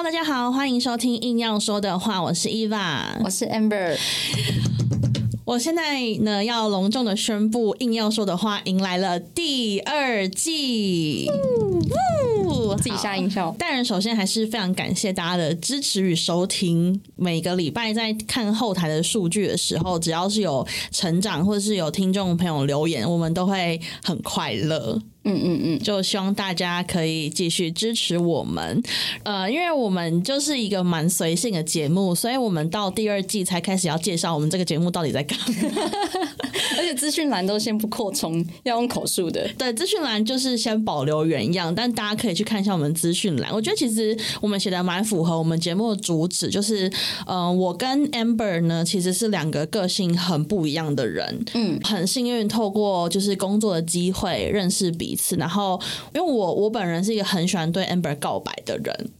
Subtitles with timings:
[0.00, 3.98] Hello，大家好，欢迎收听硬要说的话，我是 Eva，我是 Amber。
[5.44, 11.28] 我现在呢要隆重的宣布，硬要说的话迎来了第二季。
[12.80, 13.52] 自己下音效。
[13.58, 17.00] 当然，首先还是非常感谢大家的支持与收听。
[17.16, 25.00] 每个礼拜在看后台的数据的时候，只要是有成长或者是有听众朋友留言，我们都会很快乐。
[25.28, 28.82] 嗯嗯嗯，就希望大家可以继续支持我们。
[29.22, 35.46] 呃，因为我们就是一个蛮随性的节目，所以我们到第二季才开始要介绍我们这个节目到底在干嘛。
[36.78, 39.48] 而且资讯栏都先不扩充，要用口述的。
[39.58, 43.52] 对，资讯栏就是先保留原样，但大家可以去看一下我们资讯栏。
[43.52, 46.90] 我觉得其实我们写的蛮符合我们节目的主旨，就是
[47.26, 51.44] 呃，我跟 Amber 呢其实是两个个性很不一样的人。
[51.54, 55.80] 嗯，很幸运透过就是工作的机会认识彼然后，
[56.14, 59.10] 因为我我本人是一个很喜欢对 Amber 告白的人，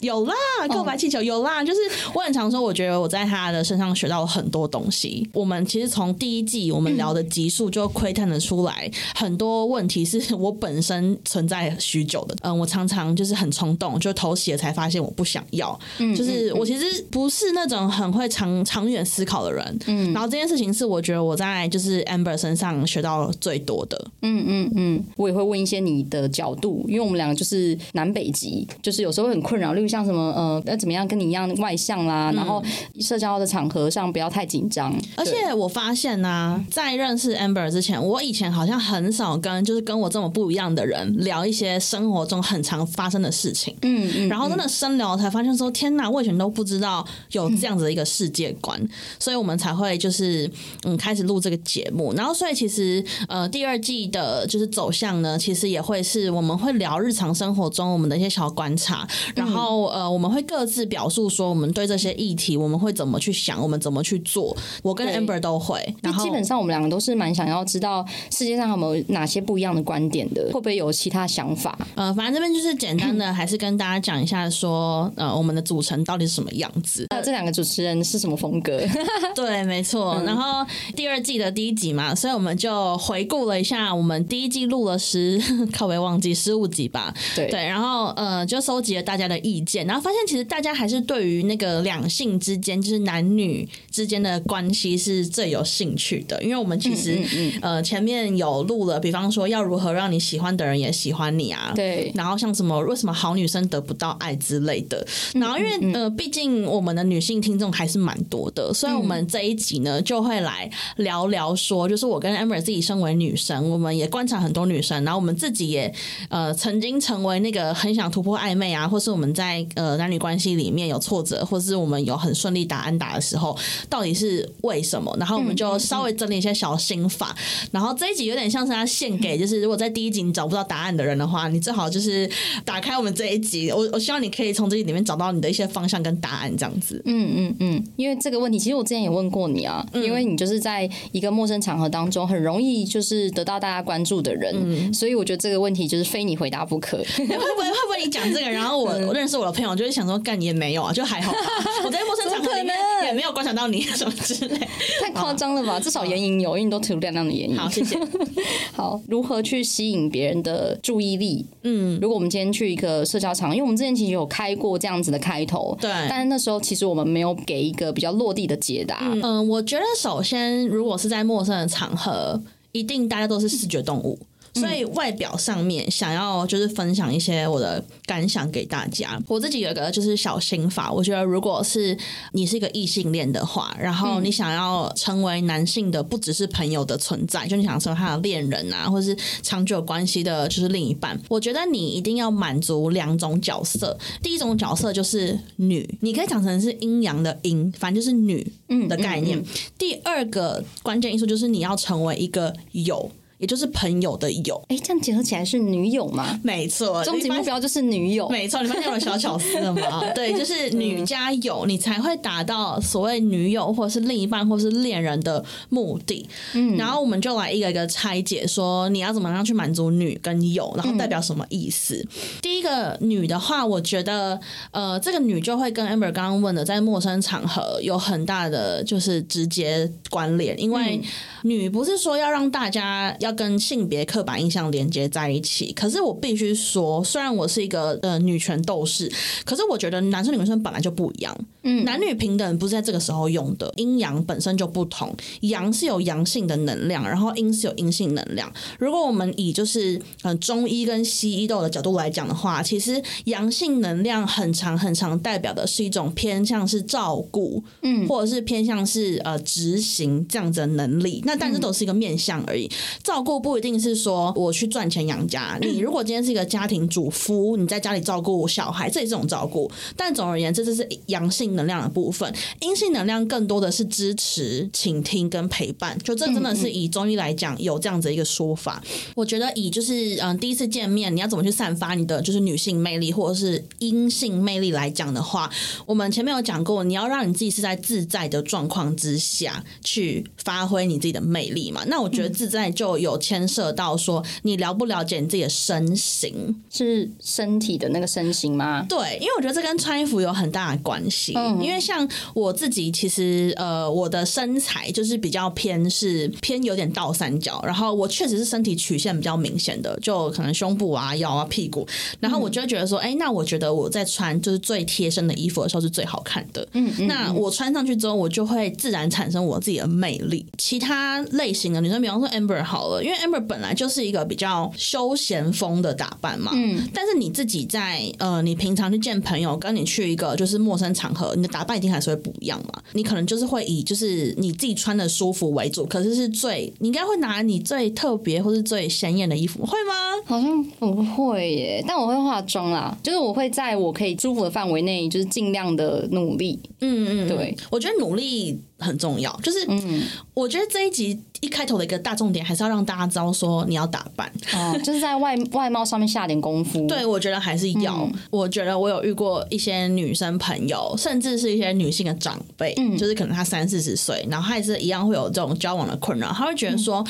[0.00, 0.34] 有啦，
[0.68, 1.80] 告白气球有啦，就是
[2.14, 5.28] 我很常说，我觉得我在他的身上学到了很多东西。
[5.32, 12.36] 我们其实从第一季我们聊的集数就窥探的出来，很多问题是我本身存在许久的。
[12.42, 15.76] 嗯，我常常就是很冲动，就头洗了才发现我不想要。
[15.98, 19.78] 嗯，就是我其实不是那种很会长长远思考的人。
[19.86, 24.10] 嗯，然后这件事情是我觉得我在就是 Amber 身上学到最多的。
[24.22, 29.87] 嗯嗯嗯，我也会问一些你的角度，因为我们两个就是南北极，就是有时候会很困扰，例如。
[29.88, 32.62] 像什么呃，要怎么样跟你一样外向啦，然后
[33.00, 34.94] 社交的场合上不要太紧张。
[35.16, 43.74] 而且我发现呢，在认识 Amber 之前，我以前好像很少跟就是跟我这么不一样的人聊一些生活中很常发生的事情。
[43.82, 44.28] 嗯嗯。
[44.28, 48.78] 然后真的深聊才发现说，天哪，我以前都不知道有这样子的一个世界观，
[49.18, 50.50] 所以我们才会就是
[50.84, 52.12] 嗯开始录这个节目。
[52.14, 59.77] 然后所以其实呃第二季的就是走向呢，其实也会是我们会聊日常生活中我们的一些小观察，然后。
[59.86, 64.56] 呃，我们会各自表述说我们对这些议题我们会怎么去想，我们怎么去做。
[64.82, 71.78] 我跟 Amber 都会，然后基本上我们两个都是蛮想要知道世界上有没有哪些不一样的观点的，会不会有其他想法？
[71.94, 77.06] 呃，反正这边就是简单的，还是跟大家讲一下说，呃，我们的组成到底是什么样子？
[77.10, 78.80] 那 这两个主持人是什么风格？
[79.34, 80.20] 对，没错。
[80.24, 80.66] 然后
[80.96, 85.40] 第二季的第一集嘛，所以我们就回顾了一下，我们第一季录了十，
[85.72, 87.14] 靠别忘记十五集吧？
[87.34, 89.67] 对对，然后呃，就收集了大家的意见。
[89.86, 96.42] 然后发现，其实大家还是对于那个两性之间，就是男女之间的关系是最有兴趣的。
[96.42, 97.20] 因为我们其实
[97.60, 102.10] 呃前面有录了，比方说要如何让你喜欢的人也喜欢你啊，对。
[102.14, 105.06] 然后像什么为什么好女生得不到爱之类的。
[105.34, 115.92] 然后因为呃，毕竟我们的女性听众还是蛮多的，所以我们这一集呢就会来聊聊说，就是我跟 Amber 自己身为女生，我们也观察很多女生，然后我们自己也
[116.28, 123.56] 呃曾经成为那个很想突破暧昧啊，或是我们在呃男女关系里面有挫折，或是我们有很顺利打安打的时候，
[123.88, 125.14] 到底是为什么？
[125.18, 127.36] 然后我们就稍微整理一些小心法。
[127.70, 132.30] 然后这一集有点像是他献给，就是如果在第一集你找不到答案的人的话，你最好就是
[132.64, 133.70] 打开我们这一集。
[133.70, 137.00] 我我希望你可以从这里面找到你的一些方向跟答案，这样子。
[137.04, 137.84] 嗯嗯嗯。
[137.96, 146.98] 因为这个问题，其实我之前也问过你啊，因为你就是在一个陌生场合当中，很容易就是得到大家关注的人，所以我觉得这个问题就是非你回答不可。
[147.18, 149.88] 会不会会不会你讲这个，然后我我认识我的朋友就会。
[149.98, 151.38] 想说干你也没有啊，就还好吧。
[151.84, 152.72] 我在陌生场合里面
[153.06, 154.56] 也没有观察到你 什么之类，
[155.00, 155.80] 太夸张了吧？
[155.80, 157.56] 至少眼影有，因为都涂亮亮的眼影。
[157.56, 157.98] 好，谢谢。
[158.72, 161.44] 好，如何去吸引别人的注意力？
[161.64, 169.00] 嗯，如果我们今天去一个社交场，因为我们之前其实有开过这样子的开头，对，但是那时候其实我们没有给一个比较落地的解答。
[169.20, 172.40] 嗯，我觉得首先，如果是在陌生的场合，
[172.70, 174.16] 一定大家都是视觉动物。
[174.58, 179.20] 所以外表上面想要就是分享一些我的感想给大家。
[179.26, 181.96] 我自己有个就是小心法，我觉得如果是
[182.32, 191.18] 你是一个异性恋的话，然后你想要成为男性的不只是朋友的存在，就你想成为他的恋人啊，或者是长久关系的，就是另一半。
[191.28, 193.96] 我觉得你一定要满足两种角色。
[194.22, 198.46] 第一种角色就是女，你可以讲成是阴阳的阴，反正就是女
[198.88, 199.42] 的概念。
[199.76, 203.10] 第二个关键因素就是你要成为一个有。
[203.38, 206.38] 也就是朋友的友，哎，这样结合起来是女友吗？
[206.42, 208.28] 没错，终极目标就是女友。
[208.28, 210.02] 没错，你发现有小巧思了吗？
[210.12, 216.28] 对，就是女加友，你才会达到所谓女友或者是另一半或是恋人的目的。
[216.54, 222.04] 嗯，然后我们就来一个一个拆解，说你要怎么样去满足女跟友，然后代表什么意思？
[222.42, 224.40] 第一个女的话，我觉得
[224.72, 231.00] 呃，这个女就会跟 Amber 刚刚问的，在陌生场合有很大的就是直接关联，因为
[231.42, 233.27] 女不是说要让大家要。
[233.28, 235.72] 要跟性别刻板印象连接在一起。
[235.72, 239.12] 可是我必须说，虽然我是一个呃女权斗士，
[239.44, 241.36] 可是我觉得男生女生本来就不一样。
[241.68, 248.50] 嗯，男女平等不是在这个时候用的，阴阳本身就不同，阳是有阳性的能量，然后阴是有阴性能量。
[248.78, 261.22] 如果我们以就是嗯中医跟西医都的角度来讲的话，其实阳性能量很长很长，代表的是一种偏向是照顾，嗯，或者是偏向是呃执行这样子的能力。
[261.26, 262.70] 那但这都是一个面向而已，
[263.02, 265.58] 照顾不一定是说我去赚钱养家。
[265.60, 269.70] 你如果今天是一个家庭主妇，你在家里照顾小孩，这也是种照顾。
[269.96, 275.98] 但总而言之，这是阳性能量的部分，阴性能量更多的是支持、倾听跟陪伴。
[275.98, 278.82] 就这真的是以中医来讲有这样子一个说法。
[279.14, 285.50] 我觉得以就是嗯第一次见面，你要怎么去散发你的就是女性魅力或者是阴性魅力来讲的话，
[285.84, 291.82] 我们前面有讲过，你要让你自己是在自在的状况之下去发挥你自己的魅力嘛。
[291.88, 298.86] 那我觉得自在就有牵涉到说你了不了解你自己的身形，是身体的那个身形吗？
[298.88, 301.32] 对，因为我觉得这跟穿衣服有很大的关系。
[301.60, 311.86] 因为像我自己，其实呃我的身材就是比较偏是偏有点倒三角，然后我确实是身体曲线比较明显的，就可能胸部啊、腰啊、屁股，
[312.20, 316.66] 然后我就会觉得说，哎，那我觉得我在穿就是最贴身的衣服的时候是最好看的。
[316.72, 317.06] 嗯嗯。
[317.06, 320.44] 那我穿上去之后，我就会自然产生我自己的魅力。
[320.56, 326.52] 其他类型的女生，比方说 Amber 好了，因为 Amber 本来就是一个比较休闲风的打扮嘛。
[326.54, 326.88] 嗯。
[326.92, 332.82] 但是你自己在呃，你平常去见朋友，跟你去一个就是陌生场合，你的打扮一定还是会不一样嘛。
[332.92, 339.94] 你可能就是会以就是你自己穿的舒服为主，可是是最你应该会拿你最特别或是最鲜艳的衣服，会吗？
[340.26, 346.58] 好像不会耶，但我会化妆啦，就是我会在我可以舒服的范围内，就是尽量的努力。
[346.80, 349.30] 嗯嗯，对，我觉得努力很重要。
[349.42, 350.02] 就是，嗯，
[350.34, 356.86] 我觉得这一集一开头的一个大重点，还是要让大家知道说你要打扮，哦，就是在外 外貌上面下点功夫。
[356.86, 358.08] 对，我觉得还是要。
[358.30, 367.04] 我觉得我有遇过一些女生朋友，甚至是一些女性的长辈，就是可能她三四十岁，然后她也是一样会有这种交往的困扰，她会觉得说。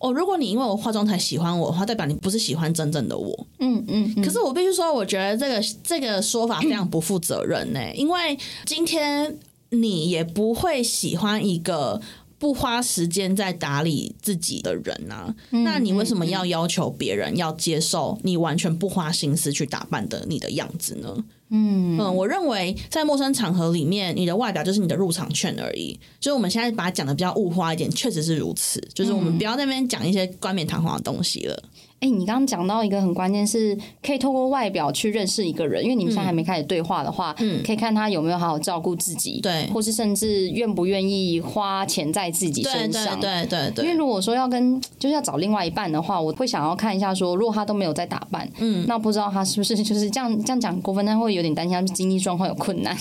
[0.00, 3.46] 哦，如果你因为我化妆才喜欢我的话，代表你不是喜欢真正的我。
[3.60, 4.14] 嗯嗯。
[4.22, 8.36] 可是我必须说，我觉得这个这个说法非常不负责任呢，因为
[8.66, 9.34] 今天
[9.74, 12.00] 你也不会喜欢一个
[12.38, 15.34] 不花时间在打理自己的人啊。
[15.50, 21.24] 那你为什么要要求别人要接受你完全不花心思去打扮的你的样子呢？
[21.50, 25.98] 嗯嗯，我认为在陌生场合里面，你的外表就是你的入场券而已。
[26.18, 28.80] 就是我们现在把它讲的比较物化一点，确实是如此。
[28.92, 31.62] 就是我们不要在那边讲一些冠冕堂皇的东西了。
[32.00, 43.86] 哎，你刚刚讲到一个很关键，是可以透过外表去认识一个人，因为你们现在还没开始对话的话，嗯，可以看他有没有好好照顾自己，对，或是甚至愿不愿意花钱在自己身上，对对对。
[43.86, 52.94] 因为如果说要跟就是要找另外一半的话，我会想要看一下说，如果他都没有在打扮，嗯，那不知道他是不是就是这样这样讲过分，但会有点担心他经济状况有困难，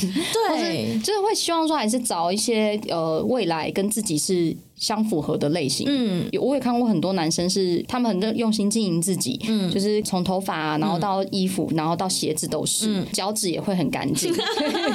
[0.50, 4.56] 对，就是会希望说还是找一些呃未来跟自己是。
[4.76, 14.34] 相符合的类型，嗯，我也看过很多男生是他们很用心经营自己，嗯，就是从头发，然后到衣服，然后到鞋子都是，脚趾也会很干净，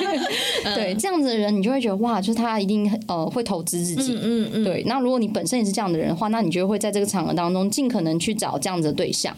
[0.75, 4.83] 对，这样子的人你就会觉得哇，就是他一定呃会投资自己，嗯嗯，对。
[4.87, 9.35] 那如果你本身也是这样的人的话，那你就会在这个场合当中尽可能去找这样子的对象。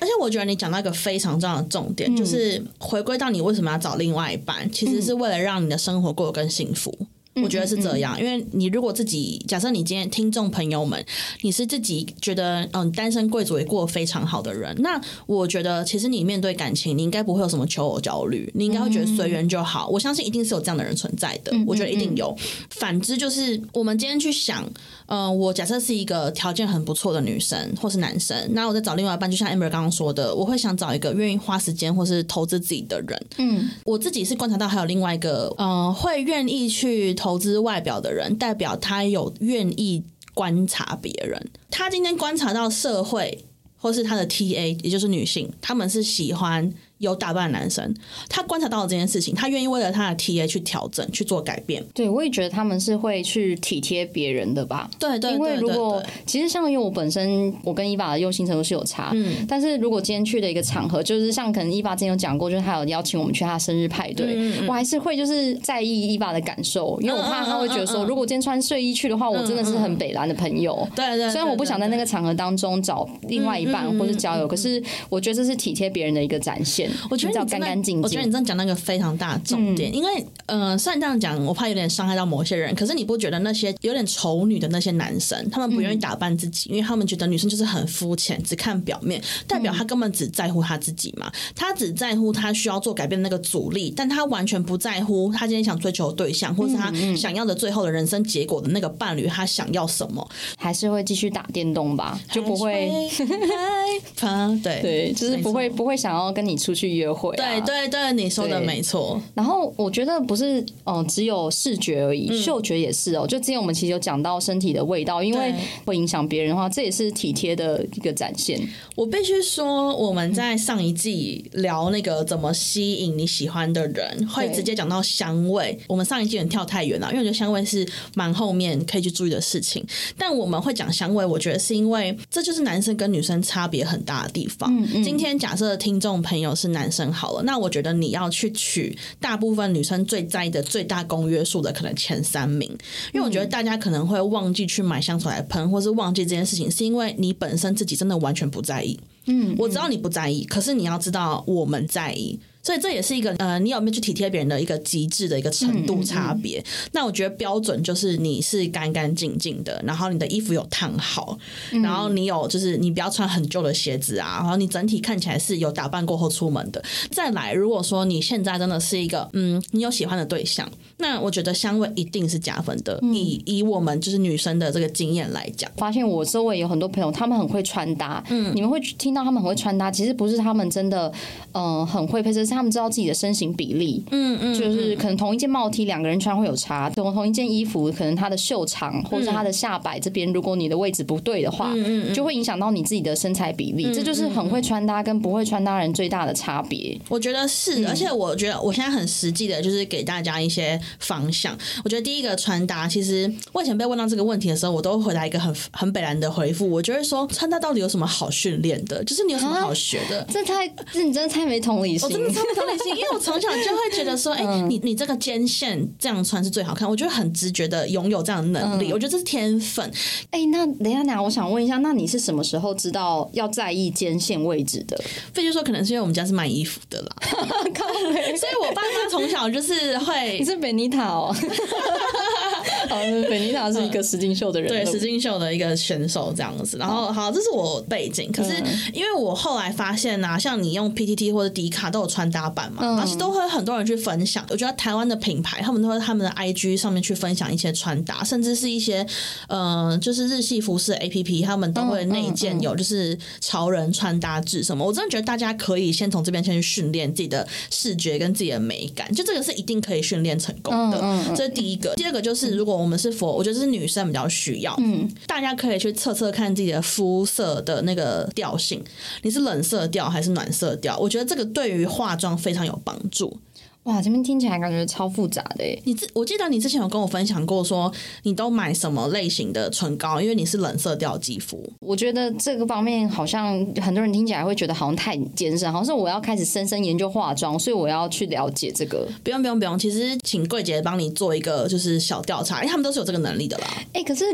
[0.00, 6.94] 而且我觉得你讲到一个非常重要的重点，就是回归到你为什么要找另外一半，其实是为了让你的生活过得更幸福。
[7.42, 11.04] 我觉得是这样，因为你如果自己假设你今天听众朋友们，
[11.42, 19.88] 你是自己觉得嗯单身贵族也过得非常好的人，那我觉得其实你面对感情，你应该不会有什么求偶焦虑，你应该会觉得随缘就好。
[19.88, 22.32] 我相信一定是有这样的人存在的，我觉得一定有。
[22.70, 24.64] 反之就是我们今天去想，
[25.06, 33.26] 嗯，我假设是一个条件很不错的女生或是男生，那我在找另外一半，就像 Amber 刚刚说的，我会想找一个愿意花时间或是投资自己的人。
[33.38, 37.12] 嗯，我自己是观察到还有另外一个，嗯，会愿意去。
[37.24, 40.04] 投资外表的人，代表他有愿意
[40.34, 41.50] 观察别人。
[41.70, 43.46] 他今天观察到社会，
[43.78, 46.70] 或是他的 T A，也就是女性，他们是喜欢。
[46.98, 47.94] 有打扮的男生，
[48.28, 51.84] 他观察到了这件事情，他愿意为了他的 T A 去调整、去做改变。
[51.92, 54.88] 对，我也觉得他们是会去体贴别人的吧。
[54.98, 70.88] 对对，因为如果其实像因为我本身我跟伊娃的用心程度是有差，嗯，但是如果今天去的一个场合，就是像可能伊娃之前有讲过，就是他有邀请我们去他生日派对，我还是会就是在意伊娃的感受，因为我怕他会觉得说，如果今天穿睡衣去的话，我真的是很北蓝的朋友。
[70.94, 76.88] 对对，虽然我不想在那个场合当中找另外一半或是交友，可是我觉得这是体贴别人的一个展现。
[77.10, 78.02] 我觉得你真的干干净净。
[78.02, 102.90] 我觉得你真的讲那个非常大的重点，因为呃，虽然这样讲，我怕有点伤害到某些人，可是你不觉得那些有点丑女的那些男生，他们不愿意打扮自己，因为他们觉得女生就是很肤浅，只看表面，代表他根本只在乎他自己嘛，他只在乎他需要做改变的那个阻力，但他完全不在乎他今天想追求的对象，或是他想要的最后的人生结果的那个伴侣，他想要什么，还是会继续打电动吧，就不会。
[103.14, 104.80] 害怕，对。
[104.82, 107.36] 对，就是不会不会想要跟你出去约会、啊。
[107.36, 109.20] 对对对，你说的没错。
[109.34, 113.26] 然后我觉得不是，嗯、只有视觉而已，嗅觉也是哦。
[113.26, 115.54] 就之前我们其实有讲到身体的味道，因为
[115.84, 118.60] 会影响别人的话，这也是体贴的一个展现。
[118.96, 125.78] 我必须说，我们在上一季聊那个怎么吸引你喜欢的人，会直接讲到香味。
[125.86, 129.84] 我们上一季人跳太远了，因为我觉得香味是蛮后面可以去注意的事情。
[130.16, 134.84] 但我们会讲香味，我觉得是因为这就是男生跟女生差别很大的地方。
[135.02, 142.68] 今天假设听众朋友是男生好了，那我觉得你要去取大部分女生最在意的最大公约数的可能前三名，
[143.12, 148.98] 因为我觉得大家可能会忘记去买香水来喷，或是忘记这件事情，是因为你本身自己真的完全不在意。
[149.26, 152.38] 嗯，我知道你不在意，可是你要知道我们在意。
[152.64, 156.64] 所以这也是一个呃，你有没有去体贴别人的一个极致的一个程度差别。
[156.92, 161.38] 那我觉得标准就是你是干干净净的，然后你的衣服有烫好，
[161.82, 166.82] 然后你有就是你不要穿很旧的鞋子啊，然后你整体看起来是有打扮过后出门的。
[167.10, 170.66] 再来，如果说你现在真的是一个嗯，你有喜欢的对象，
[170.96, 172.98] 那我觉得香味一定是加分的。
[173.12, 178.24] 以以我们就是女生的这个经验来讲，发现我周围有很多朋友，他们很会穿搭。
[178.30, 181.12] 嗯，你们会听到他们很会穿搭，其实不是他们真的，
[181.52, 184.02] 嗯、很会配色，是他们知道自己的身形比例。
[184.10, 193.92] 嗯嗯，就是可能同一件帽 T 两个人穿会有差，同同一件衣服，可能它的袖长或者是它的下摆这边，如果你的位置不对的话，嗯就会影响到你自己的身材比例。
[193.92, 196.98] 这就是很会穿搭跟不会穿搭人最大的差别。
[197.08, 201.56] 我觉得是，而且我觉得我现在很实际的，就是给大家一些方向。
[201.84, 209.02] 我觉得第一个穿搭，其实我以前被问到这个问题的时候，我都会回答一个很很北然的回复，我就会说，穿搭到底有什么好训练的？
[209.04, 210.26] 就是你有什么好学的？
[210.30, 212.08] 这太，这你真的太没同理心。
[212.08, 219.90] 我真的超没同理心，因为我从小就会觉得说，哎、你你这个肩线这样穿是最好看，我觉得很直觉的拥有这样的能力，我觉得这是天分。
[220.30, 224.98] 哎、那等一下，我想问一下，那你是什么时候知道要在意肩线位置的？
[225.32, 231.34] 必须说，可能是因为我们家是卖衣服的啦， 所以我爸妈从小就是会你是贝妮塔哦，
[232.90, 236.76] 哦，贝妮塔是一个实境秀的人，对，实境秀的一个选手这样子。
[236.78, 238.30] 然后好，这是我背景。
[238.32, 238.56] 可是
[238.92, 244.44] 因为我后来发现呐、像你用 PTT 或者迪卡都有穿搭版嘛，而且都会很多人去分享。
[244.50, 249.06] 我觉得台湾的品牌他们都会他们的 IG 上面去分享一些穿搭，甚至是一些
[249.48, 254.84] 呃，就是日系服饰 APP，他们都会内建有就是潮人穿搭制什么。
[254.84, 261.00] 我真的觉得大家可以先从这边先去训练自己的视觉跟自己的美感，就这个是一定可以训练成功的。
[261.34, 261.94] 这是第一个。
[261.94, 268.82] 第二个就是如果我们是佛，我觉得是女生比较需要，嗯，大家可以去测测看自己的肤色的那个调性，
[269.22, 270.98] 你是冷色调还是暖色调？
[270.98, 273.38] 我觉得这个对于化妆非常有帮助。
[273.84, 275.64] 哇，这边听起来感觉超复杂的。
[275.84, 281.62] 你之我记得你之前有跟我分享过，说你都买什么类型的唇膏，因为你是冷色调肌肤。
[281.80, 289.06] 我觉得这个方面好像很多人听起来会觉得好像太艰深，好像是我要开始深深研究化妆，所以我要去了解这个。
[289.22, 293.66] 不用不用不用，其实请柜姐帮你做一个就是小调查，因为他们都是有这个能力的啦。
[293.92, 294.24] 哎、可是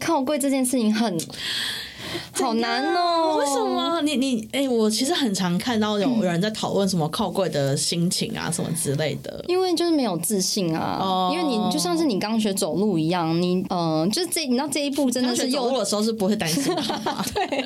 [0.00, 1.16] 靠柜这件事情很
[2.32, 3.58] 好难哦、为什？
[3.64, 4.00] 么？
[4.02, 9.44] 你你哎、我其实很常看到有人在讨论什么靠柜的心情啊，什么之类的。
[9.48, 16.82] 因为就是没有自信啊，哦因为你就像是你刚学走路一样，你嗯、呃就是这你知道这一步真的是又走路的时候是不会担心的，
[17.34, 17.64] 对，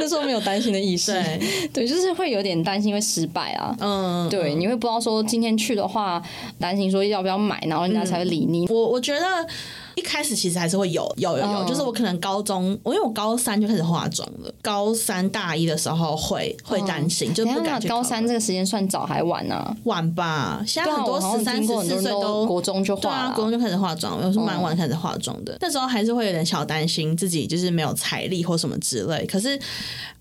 [0.00, 3.76] 那时候没有担心的意识，对，对，就是会有点担心会失败啊。
[3.80, 6.22] 嗯，对，你会不知道说今天去的话，
[6.58, 8.66] 担心说要不要买，然后人家才会理你。
[8.68, 9.46] 我我觉得
[9.96, 19.74] 一开始其实还是会有有有有，嗯就是我可能高中，我因为我高三就开始化妆了，高三大一的时候会会担心，就等一下不敢去高三这个时间算早还晚啊？
[19.84, 25.56] 晚吧，现在很多十三十四岁都国中就对啊，国中就开始化妆，我是蛮晚开始化妆的。
[25.62, 29.24] 那时候还是会有点小担心自己就是没有财力或什么之类。
[29.24, 29.58] 可是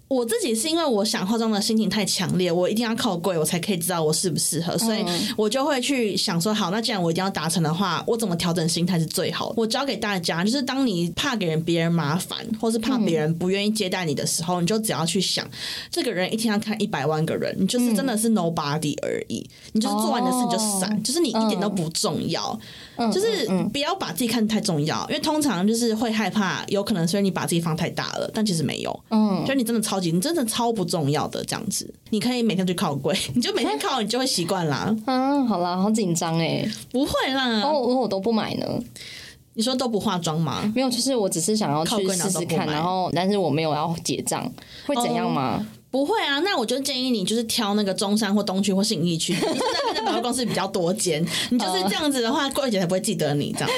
[0.08, 5.04] 我自己是因为我想化妆的心情太强烈，我一定要靠柜，我才可以知道我适不适合，所以
[5.36, 9.56] 我就会去想说，好，那既然我一定要达成的话，我怎么调整心态是最好的？
[9.58, 15.50] 我教给大家，就是当你怕给人别人麻烦，或是怕别人不愿意接待你的时候，你就只要去想，
[15.90, 19.44] 这个人一天要看一百万个人，你就是真的是 nobody 而已，
[19.74, 22.58] 你就是做完你的事你就闪，哦就是你一点都不重要。
[23.12, 31.90] 就是不要把自己看得太重要，因为通常就是会害怕，有可能虽然你把自己放太大了，但其实没有，嗯，就你真的超超级，你真的超不重要的这样子。
[32.10, 34.94] 你可以每天去靠柜，你就每天靠，你就会习惯啦。
[35.06, 36.70] 嗯，好啦，好紧张哎。
[36.92, 38.66] 不会啦，哦，我我都不买呢。
[39.54, 40.70] 你说都不化妆吗？
[40.76, 44.52] 没有，就是我只是想要去试试看，然后但是我没有要结账，
[44.86, 45.66] 会怎样吗？
[45.96, 53.70] 不会啊，那我就建议你就是挑那个中山或东区或信义区， 那边的百货公司比较多间，你就是这样子的话，柜姐才不会记得你这样，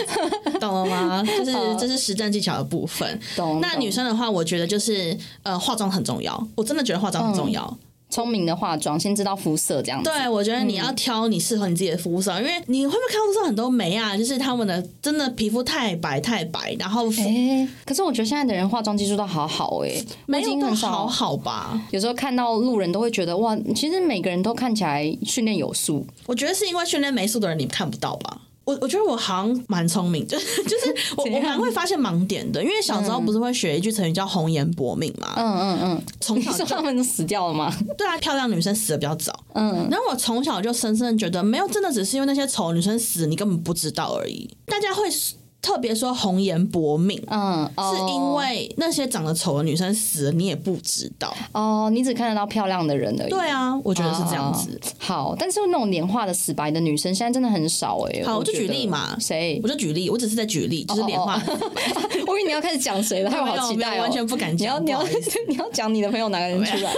[0.59, 1.21] 懂了吗？
[1.37, 3.19] 就是这是实战技巧的部分。
[3.35, 3.59] 懂。
[3.61, 7.77] 那女生的话，我觉得就是呃，化妆很重要，我真的觉得化妆很重要。
[8.09, 10.01] 聪明的化妆，先知道肤色这样。
[10.01, 14.15] 对，我觉得你要挑你适合你自己的肤色，因为你会不会看到很多眉啊？
[14.17, 21.79] 就是他们的真的皮肤太白太白，然后哎，可是我觉得现在的人化妆技术都好好哎，没有很好好吧？
[21.91, 26.05] 有时候看到路人都会觉得哇，其实每个人都看起来训练有素。
[26.25, 28.41] 我觉得是因为训练没素的人你看不到吧？
[28.67, 35.33] 我我觉得我好像蛮聪明，就是 就是我我蛮会发现盲点的，因为小时候不是会学一句成语叫“红颜薄命”嘛。
[35.37, 37.73] 嗯嗯嗯，从小他们都死掉了吗？
[37.97, 39.33] 对啊，漂亮女生死的比较早。
[39.53, 44.49] 嗯，然后我从小就深深觉得，没有真的只是因为那些丑女生死，你根本不知道而已。
[44.65, 45.07] 大家会。
[45.67, 53.29] 特别说红颜薄命，嗯，是因为那些长得丑的女生死了，你也不知道哦，你只看得到漂亮的人而已。
[53.29, 54.79] 对啊，我觉得是这样子。
[54.97, 58.23] 好，但是那种年化的死白的女生，现在真的很少哎。
[58.23, 59.59] 好，我就举例嘛，谁？
[59.61, 61.35] 我就举例，我只是在举例，就是脸画。
[62.25, 64.85] 我以为你要开始讲谁了， 我好期待，完全不敢讲。
[64.85, 65.19] 你要你要
[65.49, 66.93] 你要讲你的朋友哪个人出来？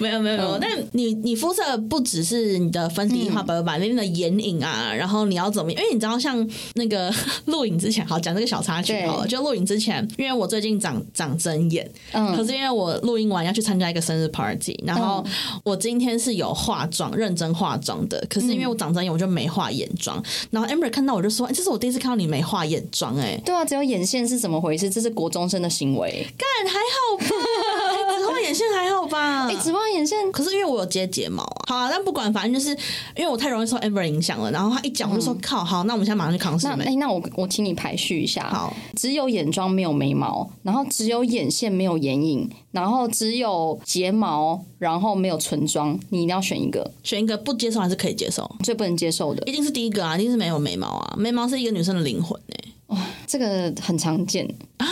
[0.00, 5.70] 没有没有没有，但你你肤色不只是你的粉底画白白，连你的眼影啊，然后你要怎么？
[5.70, 7.12] 因为你知道，像那个
[7.44, 8.64] 录影之前，好讲这个小。
[8.64, 15.22] 插曲好了，就录影之前，因为我最近长长针眼，嗯，可是因为我录音完要去参加一个生日 party，然后
[15.62, 20.22] 我今天是有化妆，认真化妆的，可是因为我长针眼，我就没化眼妆。
[20.50, 24.88] 然后 Amber 看到我就说：“这是我第一次看到你没化眼妆。”哎，对啊，只有眼线是怎么回事？
[24.88, 28.18] 这是国中生的行为，干还好吧？
[28.18, 29.46] 只画眼线还好吧？
[29.50, 31.64] 哎，只画眼线，可是因为我有接睫毛啊。
[31.66, 32.70] 好啊，但不管，反正就是
[33.14, 34.50] 因为我太容易受 Amber 影响了。
[34.50, 38.48] 然后他一讲，我就说：“靠，好，那我们现在马上去康师美。”哎，那我我请你排序一下。
[38.48, 48.50] 好，只有眼妆没有眉毛，然后只有眼线没有眼影，然后只有睫毛，然后没有唇妆，你一定要选一个，选一个不接受还是可以接受？
[48.62, 52.70] 最不能接受的一定是第一个啊，一定是没有眉毛啊，眉毛是一个女生的灵魂哎。
[52.88, 54.86] 哇，这个很常见啊！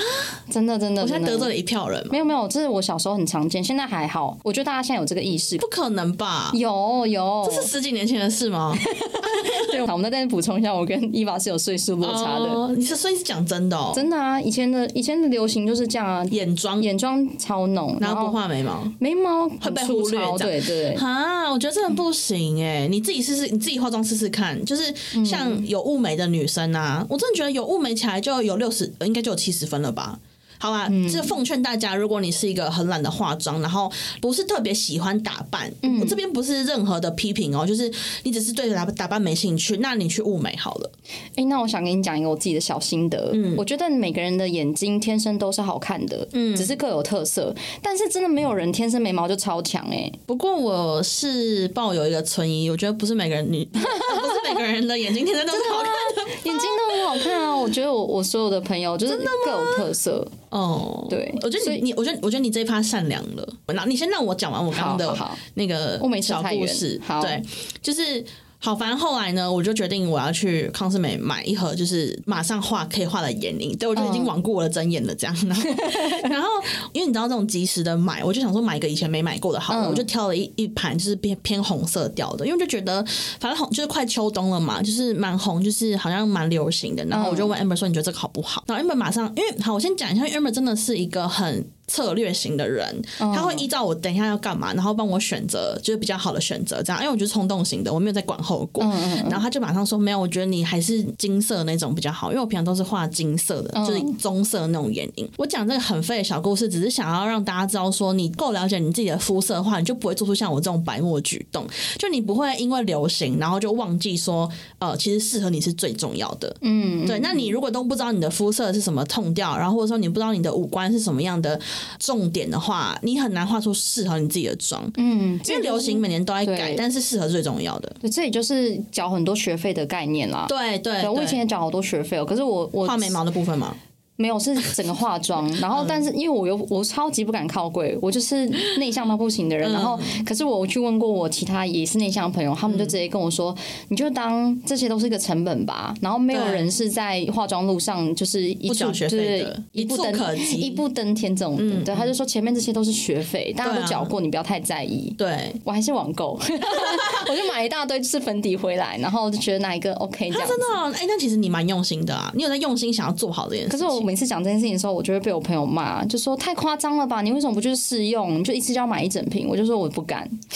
[0.51, 2.07] 真的真的，我现在得罪了一票人。
[2.11, 4.37] 没有没有，这是我小时候很常见，现在还好。
[4.43, 6.51] 我觉得大家现在有这个意识，不可能吧？
[6.55, 8.75] 有有，这是十几年前的事吗？
[9.71, 12.75] 对，我们再再补充一下，我跟伊娃是有岁数落差的。
[12.77, 13.93] 你是所以是讲真的哦？
[13.95, 14.39] 真的啊！
[14.41, 20.21] 以前的以前的流行就是这样啊，眼妆眼妆超浓，然后不画眉毛，眉毛会被忽略。
[20.39, 22.87] 对对啊，我觉得真的不行哎！
[22.89, 24.63] 你自己试试，你自己化妆试试看。
[24.67, 24.93] 就是
[25.25, 30.21] 像有雾眉的女生啊，我真的觉得有雾没起来就有六十，应该就有七十分了吧。
[30.62, 35.68] 好吧，这奉劝大家，如果你是一个很懒的化妆，然后不是特别喜欢打扮，
[36.01, 40.92] 我这边不是任何的批评哦，就是你只是对打打扮没兴趣，那你去物美好了。
[41.35, 50.09] 哎，那我想跟你讲一个我自己的小心得，嗯，我觉得每个人的眼睛天生都是好看的，嗯，只是各有特色，但是真的没有人天生眉毛就超强哎。
[50.27, 57.57] 不过我是抱有一个存疑，我觉得不是每个人女， 不是每个人的眼睛天生都是好看的， 眼睛都很好看啊。
[57.57, 60.25] 我觉得我我所有的朋友就是各有特色。
[60.53, 63.49] 哦，对，我觉得你你，我觉得我觉得你这一趴善良了。
[63.75, 65.17] 那你先让我讲完我刚刚的
[65.55, 67.43] 那个小故事，对，
[67.83, 68.25] 就是。
[68.64, 73.77] 好，反正后来呢，我就决定我要去康斯美买一盒，就是马上画可以画的眼影。
[73.77, 75.37] 对我就已经罔顾我的睁眼了，这样。
[76.31, 76.48] 然后，
[76.92, 83.05] 因为你知道这种及时的买，我就想说买一个以前没买过的好，我就挑了一一盘，就是偏偏红色调的，因为就觉得
[83.40, 87.05] 反正红就是快秋冬了嘛，就是蛮红，就是好像蛮流行的。
[87.07, 91.68] 然后我就问 Amber 说：“你觉得这个好不好？”然后 Amber 马上，因为好，我先讲一下，Amber 真的是一个很。
[91.93, 97.03] 策略型的人，他会依照我等一下要干嘛，然后帮我选择就是比较好的选择，这样。
[97.03, 98.83] 因为我觉得冲动型的，我没有在管后果。
[99.29, 111.67] 然后他就马上说：“没有，我觉得你还是金色那种比较好，因为我平常都是画金色的，就是棕色那种眼影。”我讲这个很废的小故事，只是想要让大家知道，说你够了解你自己的肤色的话，你就不会做出像我这种白目举动。
[111.99, 116.57] 就你不会因为流行，然后就忘记说，呃，其实适合你是最重要的。
[116.63, 117.21] 嗯，对。
[117.21, 121.61] 那你如果都不知道你的肤色是什么痛调，然后或者说你不知道你的五官是什么样的。
[121.99, 124.83] 重点的话，你很难画出适合你自己的妆。
[124.97, 127.95] 嗯，因为流行每年都在改，但是适合最重要的。
[128.01, 130.47] 对，这也就是缴很多学费的概念啦。
[130.49, 132.25] 对对，我以前也缴好多学费哦。
[132.25, 133.77] 可是我我画眉毛的部分吗？
[134.23, 138.47] 没有是整个化妆， 然后但是因为我又我超级不敢靠柜，我就是
[138.79, 139.73] 内向到不行的人。
[139.73, 143.53] 然后可是我去问过我其他也是内向的朋友，他们就直接跟我说，
[143.89, 145.93] 你就当这些都是一个成本吧。
[146.01, 151.57] 然后没有人是在化妆路上就是一步就是，一步可及， 一步登天这种。
[151.85, 155.13] 对，他就说前面这些都是学费，大家都缴过，你不要太在意。
[155.19, 156.39] 对我还是网购，
[157.29, 160.49] 我就买一大堆就是粉底回来，然后就觉得哪一个 OK 这样。
[160.49, 163.71] 真的，哎，那其实你蛮用心的啊，你有在用心想要做好这件事。
[163.71, 167.22] 可是我每次讲这件事情的时候，我就会被我朋友骂，就说太夸张了吧？
[167.22, 168.38] 你为什么不去试用？
[168.38, 169.48] 你就一次就要买一整瓶？
[169.48, 170.31] 我就说我不敢。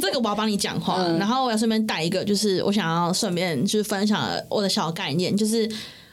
[0.00, 5.68] 这个我要帮你讲话，然后我要顺便带一个，就是我想要顺便就是分享我的小概念，就是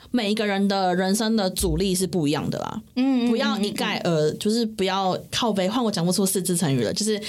[0.10, 2.82] 每一个人的人生的阻力是不一样的啦。
[2.96, 5.70] 嗯，不要一概而，就是不要靠背。
[5.70, 7.22] 换我讲不出四字成语了，就是。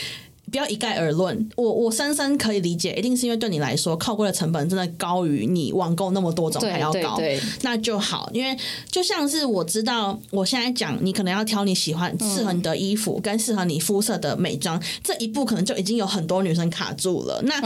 [0.51, 7.19] 不要一概而论，我我深深可以理解，一定是因为对你来说，靠柜的成本真的高于你网购那么多种还要高，
[7.63, 8.31] 那就好。
[8.33, 8.57] 因为
[8.89, 17.43] 就像是我知道，我现在讲，你可能要挑你喜欢、适合你的衣服，跟适合你肤色的美妆，这一步可能就已经有很多女生卡住了。
[17.43, 17.61] 那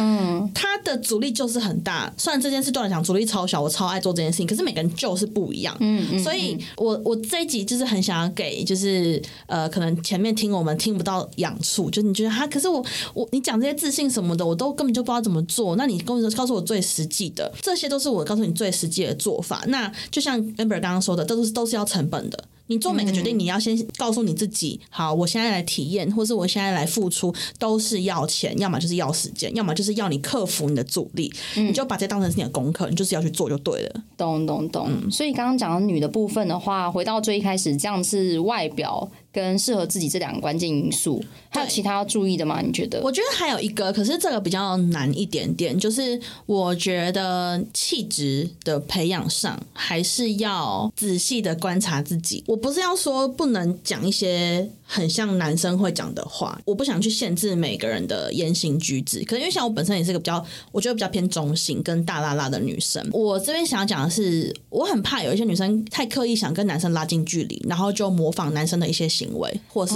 [0.54, 2.10] 它的阻力就是很大。
[2.16, 5.76] 虽然这件事对我来讲阻力超小，我超爱做这件事情，可是每个人就是不一样。
[5.80, 6.18] 嗯嗯。
[6.24, 12.69] 所以我我这一集就是很想要给，就是呃，可能前面听我们听不到痒处，就是你觉得他可是。
[12.70, 15.76] 我我你讲这些自信什么的，我都根本就不知道怎么做。
[15.76, 19.62] 那你跟我告诉我最实际的，这些都是我告诉你最实际的做法。
[19.68, 22.44] 那就像 Amber 刚刚说的，都是都是要成本的。
[22.66, 31.32] 你做每个决定，你要先告诉你自己，好，我现在来体验，或是我现在来付出，都是要钱，要么就是要时间，要么就是要你克服你的阻力。
[31.56, 34.00] 你就把这当成是你的功课，你就是要去做就对了。
[34.16, 35.10] 懂懂懂。
[35.10, 39.10] 所以刚刚讲的女的部分的话，回到最一开始，这样是外表。
[39.32, 42.60] 跟适合自己这两个关键因素，还有其他要注意的吗？
[42.60, 43.00] 你觉得？
[43.02, 52.42] 我觉得还有一个，可是这个比较难一点点，就是我觉得气质的培养上还是要仔细的观察自己。
[52.46, 59.22] 我不是要说不能讲一些很像男生会讲的话，我不想去限制每个人的言行举止。
[59.24, 63.06] 可能因为像我本身也是个比较，我觉得比较偏中性跟大拉拉的女生。
[63.12, 69.10] 我这边想要讲的是，我很怕有一些女生太刻意想跟男生拉近距离，然后就模仿男生的一些。
[69.10, 69.94] 行为或是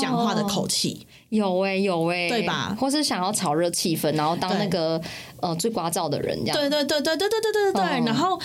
[0.00, 2.74] 讲话的口气，有哎有哎，对吧？
[2.80, 4.98] 或是想要炒热气氛，然后当那个
[5.40, 6.56] 呃最聒噪的人，这样。
[6.56, 7.82] 对对对对对对对对对。
[8.06, 8.40] 然后，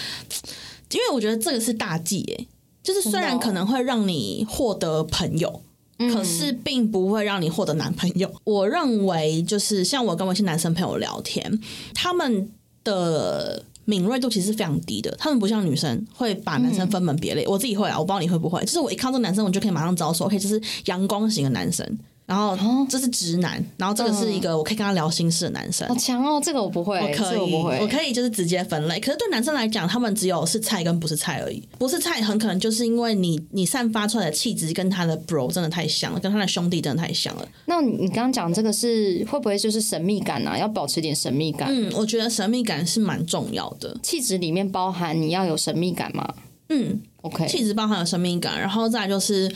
[0.92, 2.46] 因为我觉得这个是大忌哎，
[2.84, 5.62] 就是虽然可能会让你获得朋友，
[5.98, 8.32] 可是并不会让你获得男朋友。
[8.46, 11.60] 我认为就是像我跟我一些男生朋友聊天，
[11.94, 12.50] 他们
[12.84, 13.66] 的。
[13.86, 21.86] 敏锐度其实是非常低的，他们不像女生会把男生分门别类，我自己会啊，我不知道你会不会，就是我一看到这个男生，我就可以马上知道说，OK，就是阳光型的男生。
[22.26, 26.42] 然后这是直男，然后这个是一个我可以跟他聊心事的男生，好强哦！
[26.44, 28.98] 这个我不会，我可以，我不会，我可以就是直接分类。
[29.00, 31.62] 可是对男生来讲，他们只有是菜跟不是菜而已。
[31.78, 37.46] 不是菜，很可能就是因为你你散发出来的气质跟他的 bro 真的太像了，跟他的兄弟真的太像了。
[37.66, 40.58] 那你刚刚讲这个是会不会就是神秘感啊？
[40.58, 41.68] 要保持点神秘感。
[41.70, 43.98] 嗯，我觉得神秘感是蛮重要的。
[44.02, 46.34] 气质里面包含你要有神秘感吗？
[46.70, 49.54] 嗯，OK，气质包含有神秘感，然后再就是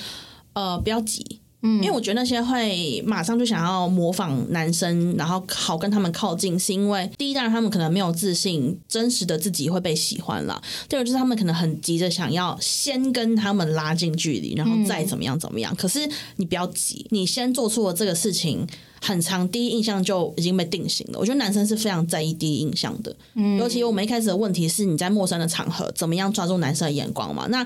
[0.51, 1.39] 呃，不要急。
[1.81, 15.75] 因为我觉得那些会马上就想要模仿男生，然后好跟他们靠近，是因为第一，当然他们可能没有自信，真实的自己会被喜欢了；第二，就是他们可能很急着想要先跟他们拉近距离，然后再怎么样怎么样。
[15.75, 18.67] 可是你不要急，你先做出了这个事情。
[19.01, 21.19] 很长，第一印象就已经被定型了。
[21.19, 23.15] 我觉得男生是非常在意第一印象的，
[23.59, 27.47] 尤其我们一开始的问题是你在陌生的场合怎么样抓住男生的眼光嘛？
[27.49, 27.65] 那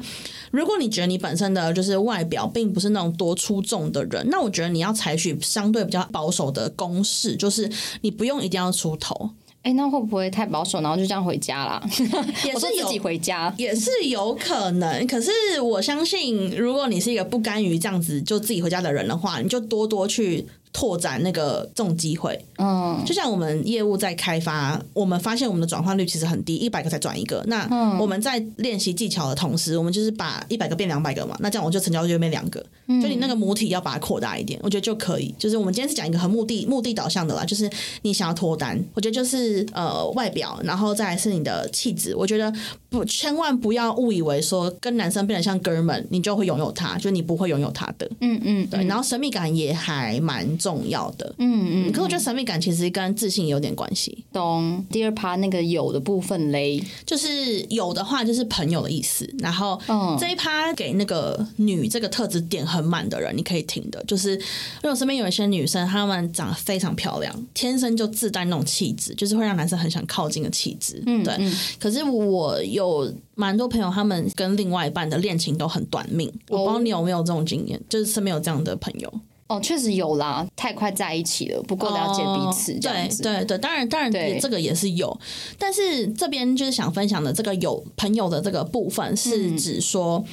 [0.52, 7.70] 如果你觉得你本身的就是外表并不是那种多出众的人，那我觉得你要采取相对比较保守的公式，就是
[8.02, 9.32] 你不用一定要出头。
[9.64, 11.84] 哎，那会不会太保守，然后就这样回家啦？
[12.44, 15.06] 也是自己回家，也是有可能。
[15.06, 20.46] 可是我相信，如果你是一个不甘于这样子就自己回家的人的话，你就多多去。
[20.74, 27.44] 拓展那个这种机会，嗯，就像我们业务在开发，我们发现我们的转换率其实很低，一百个才转一个。
[27.48, 27.68] 那
[28.00, 31.36] 我们在练习技巧的同时，我们就是把一百个变两百个嘛。
[31.40, 35.36] 那这样我就成交就变两个，就你那个母体要把它扩大一点，我觉得就可以。
[35.38, 37.70] 就是我们今天是讲一个很目的目的导向的啦，就是
[38.04, 42.16] 你想要脱单，我觉得就是呃外表，然后再是你的气质。
[42.16, 42.52] 我觉得
[42.90, 48.10] 不千万不要误以为说跟男生变得像哥们，你就会拥有他，就你不会拥有他的。
[48.22, 48.86] 嗯嗯，对。
[48.86, 50.48] 然后神秘感也还蛮。
[50.62, 51.34] 重要的。
[51.40, 54.24] 嗯嗯，可我觉得神秘感其实跟自信有点关系。
[54.32, 54.86] 懂。
[54.92, 71.02] 第二趴那个有的部分嘞，就是有的话就是朋友的意思，然后嗯这一趴给那个女这个特质点很满的人，你可以听的，就是因为我身边有一些女生，她们长得非常漂亮，天生就自带那种气质，就是会让男生很想靠近的气质。
[71.06, 71.34] 嗯对。
[71.40, 76.32] 嗯可是我有蛮多朋友，他们跟另外一半的恋情都很短命。
[76.50, 79.12] 我不知道你有没有这种经验，就是身边有这样的朋友。
[79.52, 83.22] 哦，确实有啦，太快在一起了，不够了解彼此这样子。
[83.22, 85.20] 哦对对对，当然当然这个也是有，
[85.58, 90.24] 但是这边就是想分享的这个有朋友的这个部分，是指说，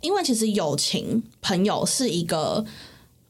[0.00, 2.64] 因为其实友情朋友是一个。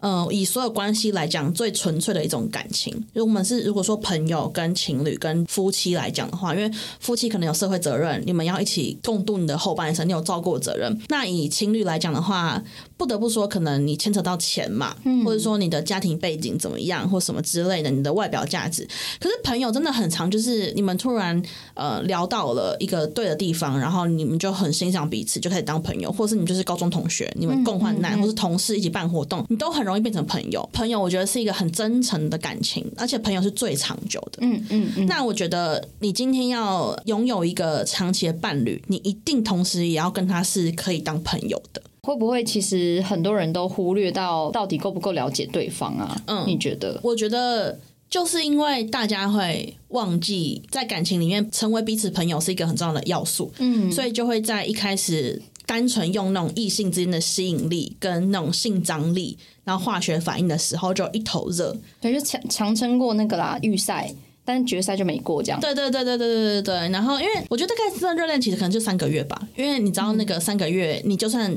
[0.00, 2.94] 呃，以所有关系来讲，最纯粹的一种感情。
[3.14, 10.96] 就我们是如果说朋友、跟情侣、跟夫妻来讲的话，因为夫妻可能有社会责任，你们要一起共度你的后半生，你有照顾的责任。
[11.08, 12.62] 那以情侣来讲的话，
[12.96, 18.86] 不得不说，可能你牵扯到钱嘛，或者说你的家庭背景怎么样，或什么之类的，你的外表价值。
[19.18, 21.42] 可是朋友真的很长，就是你们突然
[21.74, 30.68] 呃聊到了一个对的地方，然后你们就很欣赏彼此，就开始当朋友，或是你就是高中同学，你们共患难，或是同事一起办活动，你都很容易变成朋友。
[30.72, 34.38] 朋友，我觉得是一个很真诚的感情，而且朋友是最长久的。
[34.42, 41.82] 嗯嗯嗯，那我觉得你今天要拥有一个长期的伴侣，你一定同时也要跟他是可以当朋友的。
[42.02, 46.22] 会不会其实很多人都忽略到到底够不够了解对方啊？
[46.26, 46.98] 嗯你觉得？
[47.02, 61.76] 我觉得就是因为大家会忘记在感情里面成为彼此朋友是一个很重要的要素，嗯，所以就会在一开始单纯用那种异性之间的吸引力跟那种性张力，然后化学反应的时候就一头热。
[62.00, 64.10] 对，就强强撑过那个啦预赛，
[64.46, 65.60] 但决赛就没过这样。
[65.60, 66.88] 对对对对对对对对。
[66.88, 71.54] 然后因为我觉得大概这段热恋其实可能就三个月吧，因为你知道那个三个月，你就算。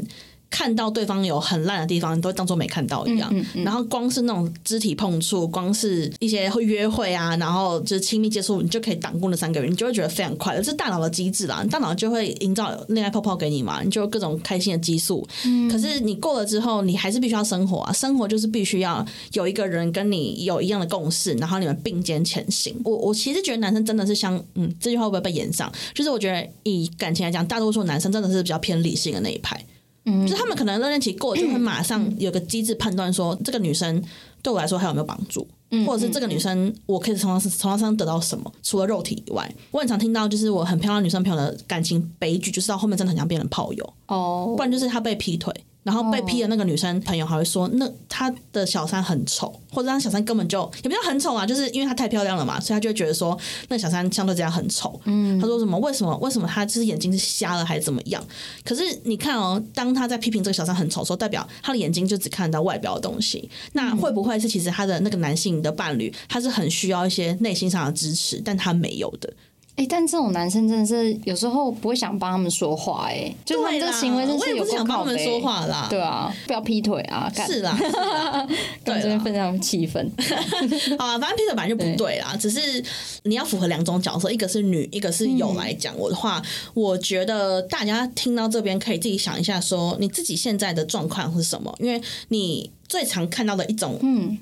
[0.51, 3.33] 看到对方有很烂的地方，你都会当做没看到一样。
[3.63, 10.61] 然后光是那种肢体碰触，光是一些会约会啊，然后就是亲密接触，你就可以挡过那三个月，你就会觉得非常快乐。
[10.61, 15.25] 这是大脑的机制啦，大脑就会营造恋爱泡泡给你嘛，你就各种开心的激素。
[15.71, 22.75] 可是你过了之后，你还是必须要生活啊，生活就是必须要有一个人跟你有一样的共识，然后你们并肩前行。
[22.83, 25.71] 我我其实觉得男生真的是相，嗯，这句话会不会被延上？
[25.93, 29.65] 就是我觉得以感情来讲，大多数男生真的是比较偏理性的那一派。
[30.05, 34.03] 嗯，就是他们可能热恋期过，就会马上有个机制判断说，这个女生
[34.41, 35.47] 对我来说还有没有帮助，
[35.85, 39.53] 或者是这个女生我可以从她从她身上得到什么，除了肉体以外。
[39.69, 45.53] 我很常听到，就是我很漂亮女生朋友的感情悲剧，就是到后面真的很想变成炮友，哦不，然就是她被劈腿。
[45.83, 53.37] 然后被批的那个女生朋友还会说，那她的小三很丑，或者她小三根本就也不叫很丑啊，就是因为她太漂亮了嘛，所以她就会觉得说，
[53.69, 54.99] 那小三相对这样很丑。
[55.05, 55.77] 嗯，她说什么？
[55.79, 56.15] 为什么？
[56.17, 58.23] 为什么她就是眼睛是瞎了还是怎么样？
[58.63, 63.49] 可是你看哦，当她在批评这个小三很丑的时候，代表她的眼睛就只看得到外表的东西。
[63.73, 69.33] 那会不会是其实她的那个男性的伴侣，他是很需要一些内心上的支持，但他没有的？
[69.77, 75.87] 哎、但这种男生真的是有时候不会想帮他们说话、哎，就是他们这个行为真我也不是是有够想帮他们说话啦。
[75.89, 78.47] 对啊，不要劈腿啊，是啦，是啦
[78.85, 80.07] 跟这对啦边非常气愤。
[80.99, 82.83] 好啊，反正 Peter 本来就不对啦，只是
[83.23, 86.41] 你要符合两种角色，一个是女，一个是有来讲我的话，
[86.75, 92.69] 我觉得大家听到这边可以自己想一下，说你自己现在的状况是什么，因为你。
[92.91, 93.97] 最常看到的一种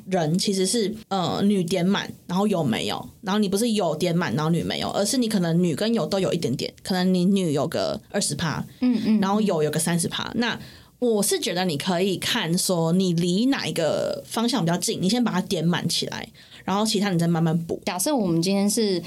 [0.08, 10.60] 人其实是呃女点满，然后有没有，然后你不是有点满，然后女没有，而是你可能女跟有都有一点点，可能你女有个二十趴，嗯嗯，然后有有个三十趴，那
[10.98, 16.28] 我是觉得你可以看说你离哪一个方向比较近，你先把它点满起来，
[16.66, 17.80] 然后其他你再慢慢补。
[17.86, 19.00] 假设我们今天是。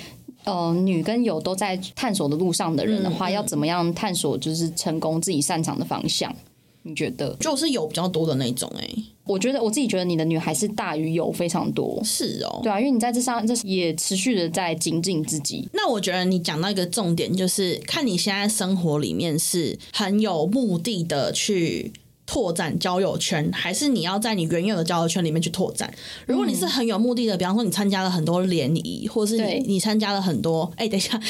[0.45, 6.35] 呃，女跟有都在探索的路上的人的话，嗯嗯要怎么样探索就是成功自己擅长的方向？
[6.83, 7.35] 你觉得？
[7.41, 12.61] 就是有比较多的那种、欸，哎，我觉得我自己觉得你的女孩是大于有非常多，是哦。
[12.63, 15.69] 对啊，因为你在这上这也持续的在精进自己。
[15.73, 21.93] 那我觉得你讲到一个重点，就是看你现在生活里面是很有目的的去。
[22.27, 25.93] 拓展交友圈，还是你要在你原有的交友圈里面去拓展？
[26.27, 31.21] 如果你是很有目的的，比方说你参加了很多联谊，或者是你你参加了很多，哎、等一下，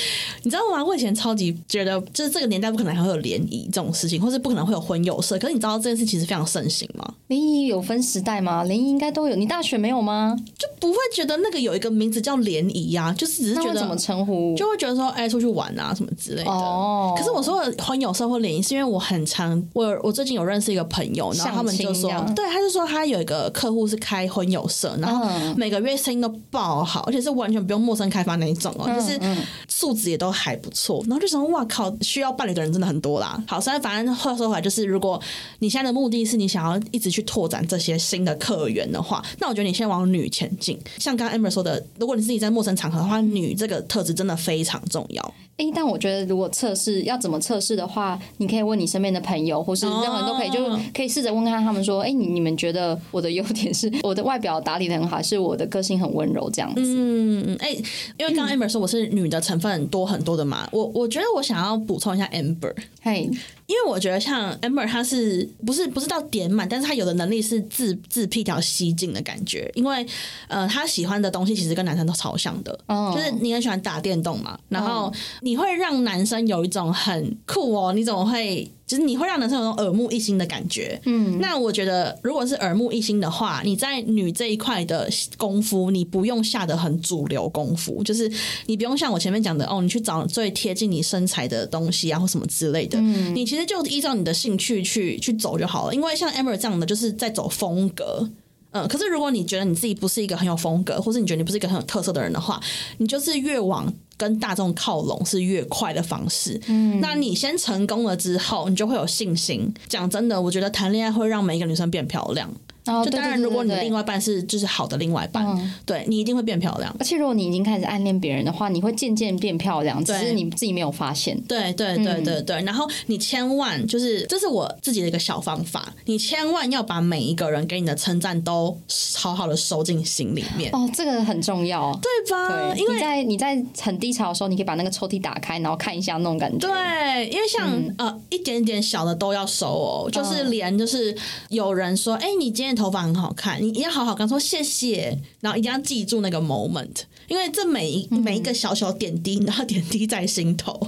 [0.43, 0.85] 你知道吗？
[0.85, 5.39] 我以前超级觉得，就是这个年代不可能还会有联谊这种事情，或是不可能会有婚友社。
[5.39, 7.15] 可是你知道这件事其实非常盛行吗？
[7.29, 8.65] 联谊有分时代吗？
[8.65, 10.37] 联谊应该都有，你大学没有吗？
[10.59, 16.51] 就不会觉得那个有一个名字叫联谊呀，就是只是觉得怎么称呼，就会觉得说，哎，出去玩啊什么之类的。
[16.51, 17.15] 哦。
[17.17, 25.27] 可是我说的婚友社或联谊，是因为我很常，我我最近有认识一个朋友，然后他们就说，对，他就说他有一个客户是开婚友社，然后
[25.57, 29.19] 每个月生意都爆好，而且是完全不用陌生开发那一种哦，就是
[29.67, 31.03] 素质也都还不错。
[31.09, 33.43] 然后就想，哇靠，需要伴侣的人真的很多啦。
[33.49, 35.21] 好，所以反正话说回来，就是如果
[35.61, 40.79] 你现在的目的是你想要一直去拓展这些新的客源的话，那我觉得你先往女前进。
[40.99, 45.35] 像刚刚 Amber 说的，如果你自己在陌生场合的话，女这个特质真的非常重要。
[45.59, 56.81] 哎，但我觉得如果测试要怎么测试的话，你可以问你身边的朋友，或是任何人都可以，就可以试着问看他们说，哎，你你们觉得我的优点是我的外表打理的很好，还是我的个性很温柔这样子？
[56.83, 57.71] 嗯嗯，哎，
[58.19, 63.31] 因为刚刚 Amber 说我是女的成分很多很多的嘛，我我觉得我想要补充一下 Amber，嘿。
[63.73, 69.71] 因为我觉得像 Amber，他是不是不是到点满，但是他有的能力是自自辟条吸进的感觉。
[69.75, 70.07] 因为
[70.47, 78.71] 呃，他喜欢的东西其实跟男生都超像的，就是你很喜欢打电动嘛，然后你会让男生有一种很酷哦，你怎么会？
[78.93, 88.31] 就是你会让男生有种耳目一新的感觉，嗯，那我觉得如果是耳目一新的话，你在女这一块的功夫，你不用下的很主流功夫，就是
[88.67, 95.95] 你不用像我前面讲的哦，你去找最贴近你身材的东西啊，或什么之类的，嗯，你其实就依照你的兴趣去去走就好了。
[95.95, 98.29] 因为像 Amber 这样的，就是在走风格，
[98.73, 102.61] 嗯，可是如果你觉得你自己不是一个很有风格，或是你觉得你不是一个很有特色的人的话，
[102.99, 103.91] 你就是越往。
[104.23, 106.61] 跟大众靠拢是越快的方式。
[106.69, 109.75] 嗯，那你先成功了之后，你就会有信心。
[109.89, 112.49] 讲真的，我觉得谈恋爱会让每一个女生变漂亮。
[112.85, 115.47] 就当然，如果你的另外一半是就是好的另外一半，
[115.87, 116.93] 对你一定会变漂亮。
[116.99, 121.41] 而且如果你已经开始暗恋别人的话，你会渐渐变漂亮，只是你自己没有发现。
[121.43, 122.61] 对对对对对。
[122.63, 128.77] 然后你千万就是，这是我自己的一个小方法，你千万要把每一个人给你的称赞都
[129.15, 130.69] 好好的收进心里面。
[130.73, 132.75] 哦，这个很重要，对吧？
[132.75, 136.67] 因为在你在很低潮的时候，你可以把那个抽屉打开，然后看一下那种感觉。
[136.67, 141.17] 对，因为像呃一点点小的都要收哦，就是连就是
[141.49, 142.72] 有人说，哎，你今天。
[142.75, 150.79] 头发很好看，你一定要好好跟他说谢谢，然后一定要记住那个 moment，因为这每一每一个小小点滴，你都要点滴在心头。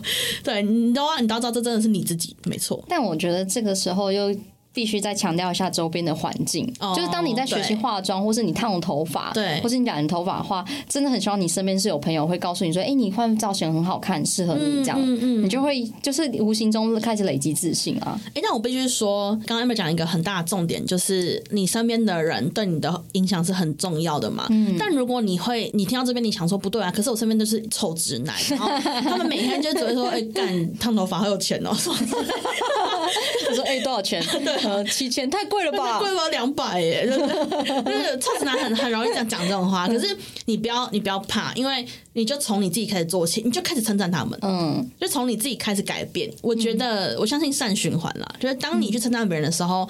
[0.43, 2.85] 对你都要，你都要知道，这真的是你自己，没错。
[2.89, 4.35] 但我觉得这个时候又。
[4.75, 14.99] 必须再强调一下周边的环境，就是当你在学习化妆，或是你烫头发，对，或是你染头发的话，真的很希望你身边是有朋友会告诉你说：“哎，你换造型很好看，适合你。”这样，
[15.43, 18.21] 你就会就是无形中开始累积自信啊。
[18.35, 24.49] 哎，那我必须说，刚刚有讲一个很大的重点，就是你身边的人对你的影响是很重要的嘛。
[24.77, 28.69] 但如果你会，你听到这边你想说不对啊，可是我身边都是臭直男，然后
[29.09, 31.71] 他们每天就只会说：“哎，干烫头发好有钱哦。”
[33.47, 34.64] 他说：“哎，多少钱？” 对。
[34.65, 35.99] 呃，七千太贵了吧？
[36.03, 37.07] 贵了两百耶！
[37.07, 46.33] 就是超直男很很容易讲讲这种话，可是你不要你不要怕，因为你就从你自己开始做起，你就开始称赞他们，嗯，就从你自己开始改变。
[46.43, 49.89] 我觉得我相信善循环啦，就是当你去称赞别人的时候。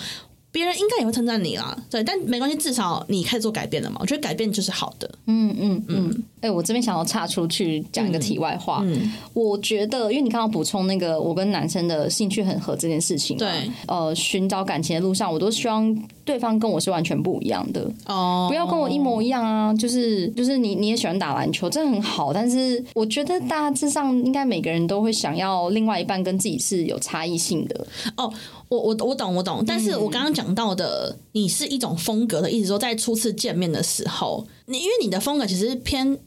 [0.54, 3.96] 别人应该也会称赞你啦，对，但没关系，至少你开始做改变了嘛。
[3.98, 5.10] 我觉得改变就是好的。
[5.26, 6.22] 嗯嗯嗯。
[6.44, 8.82] 哎，我这边想要岔出去讲一个题外话。
[8.84, 9.10] 嗯。
[9.32, 13.48] 我觉得，因为你刚刚补充那个我跟男生的兴趣很合这件事情，对，
[13.88, 17.90] 呃，寻找感情的路上，我都希望对方跟我是完全不一样的。
[18.04, 18.46] 哦。
[18.50, 19.72] 不要跟我一模一样啊！
[19.72, 27.86] 就是就是你你也喜欢打篮球，这很好，但是我觉得大致上应该每个人都会想要另外一半跟自己是有差异性的。
[28.18, 28.30] 哦。
[28.70, 36.18] 我我我懂我懂，但是我刚刚讲到的，你是一种风格的意思，说在初次见面的时候，你因为你的风格其实偏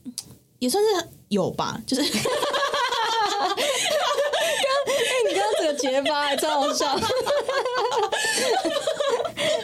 [0.60, 0.90] 也算是
[1.30, 2.12] 有吧，就是， 刚
[3.50, 6.96] 哎，你刚刚这个结巴真好笑，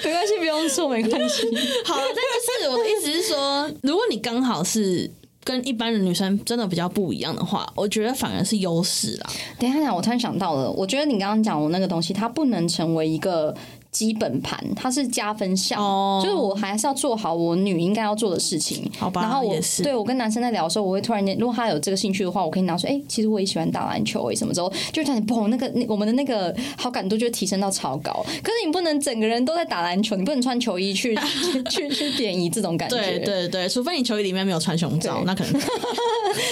[0.03, 1.45] 没关系，不用说，没关系。
[1.85, 2.15] 好，但
[2.63, 5.09] 是我的意思是说，如果你刚好是。
[5.45, 9.29] 跟一般的女生真的比较不一样的话，我觉得反而是优势啦。
[9.59, 13.53] 等一下，我突然想到了，我觉得你刚刚讲我那个东西，它不能成为一个。
[13.93, 15.79] 基本盘它是加分项，
[16.21, 18.91] 就是我还是要做好我女应该要做的事情。
[18.97, 28.11] 好吧，然后我对我跟男生在聊的时候，我会突然间，如果他有这个兴趣的话，我可以拿出，哎，其实我也喜欢打篮球，哎，什么之后就这样，嘣，那个那我们的那个好感度就提升到超高。
[28.41, 31.15] 可是你不能整个人都在打篮球，你不能穿球衣去
[31.69, 32.97] 去去点移这种感觉。
[32.97, 35.61] 对对对，除非你球衣里面没有穿胸罩，那可能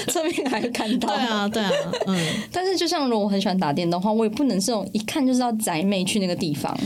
[0.08, 1.10] 侧面还会看到。
[1.10, 1.72] 对啊对啊，
[2.06, 2.20] 嗯。
[2.52, 6.78] 但是就像如果我很喜欢打电动的话，我也不能这种一看就知道宅妹去那个地方。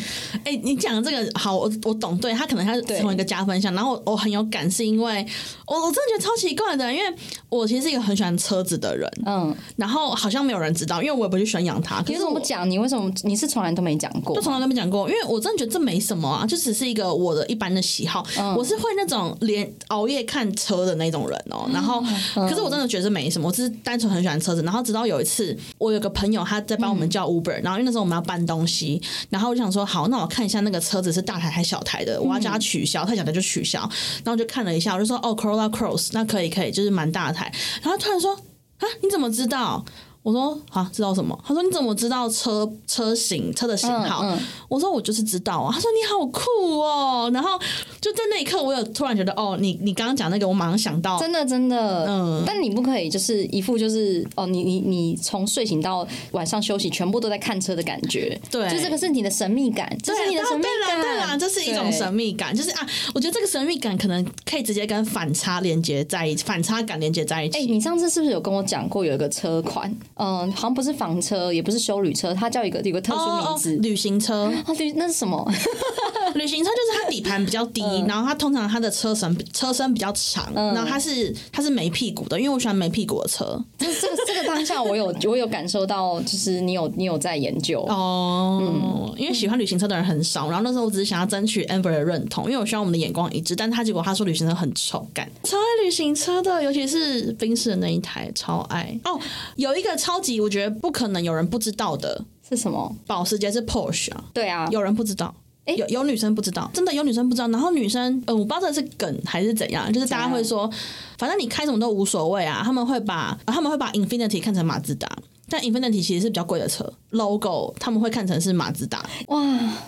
[0.45, 5.25] 哎、你讲的这个好，我我懂，对他可能他是对成为一个加分项，然后我我很有感，是因为
[5.65, 7.05] 我我真的觉得超奇怪的，因为
[7.49, 12.69] 我其实是一个很喜欢车子的人，嗯，然后好像没有人知道，因为我也不去宣扬它，可你是我怎么讲？
[12.69, 14.41] 你为什么你是从来都没讲过就？
[14.41, 18.25] 从来都没讲过，因为我真的觉得这没什么啊，就只是一个我的一般的喜好。
[18.37, 22.03] 嗯我是会那种连熬夜看车的那种人哦、然后
[22.35, 24.61] 嗯可是我真的觉得这没什么，我只是单纯很喜欢车子。
[24.61, 33.79] 然后直到有一次，我有个朋友他在帮我们叫 Uber，、然后因为那时候我们要搬东西，然后我就想说好，那我看一下那个车子是大台还小台的，我要叫他取消，他小台就取消。
[34.21, 37.49] 然后就看了一下，我就说哦，Corolla Cross，那可以可以，就是蛮大台。
[37.81, 39.85] 然后突然说啊，你怎么知道？
[40.25, 41.39] 我说啊，知道什么？
[41.45, 44.21] 他说你怎么知道车车型车的型号？
[44.23, 45.71] 嗯嗯我说我就是知道啊。
[45.71, 47.29] 他说你好酷哦。
[47.31, 47.59] 然后
[48.01, 67.59] 就在那一刻，我有突然觉得哦，你你刚刚讲那个，我马上想到，真的真的，嗯但你不可以就是一副就是哦，你你你从睡醒到晚上休息，全部都在看车的感觉，对就这个是你的神秘感，这是你的神秘感，对啦，这是一种神秘感，就是啊，我觉得这个神秘感可能可以直接跟反差连接在一起，反差感连接在一起。
[67.59, 69.95] 哎、你上次是不是有跟我讲过有一个车款？
[70.15, 73.75] 嗯、好像不是房车，也不是修旅车，它叫一个有个特殊哦哦名字。
[73.77, 75.45] 旅行车，哦，对，那是什么？
[76.35, 83.63] 旅行车就是它底盘比较低，嗯然后它通常它的车身车身比较长，然后它是它是没屁股的，因为我喜欢没屁股的车。
[83.77, 87.81] 这这个这个当下，我有 我有感受到，就是你有你有在研究。
[87.83, 99.19] 哦，因为喜欢旅行车的人很少，然后那时候我只是想要争取 Amber 的认同，因为我希望我们的眼光一致，但他结果他说旅行车很丑，干超爱旅行车的，尤其是宾士的那一台，超爱哦。
[99.55, 102.95] 有一个超级我觉得不可能有人不知道的是什么？
[103.07, 105.33] 保时捷是 Porsche 啊，对啊，有人不知道。
[105.65, 107.47] 有有女生不知道，真的有女生不知道。
[107.47, 110.69] 然后女生，呃，我不知道这是梗还是怎样，就是大家会说，
[111.17, 112.61] 反正你开什么都无所谓啊。
[112.63, 115.09] 他们会把他们会把 Infinity 看成马自达，
[115.49, 119.07] 但 Infinity 其实是比较贵的车，logo 他们会看成是马自达。
[119.27, 119.43] 哇，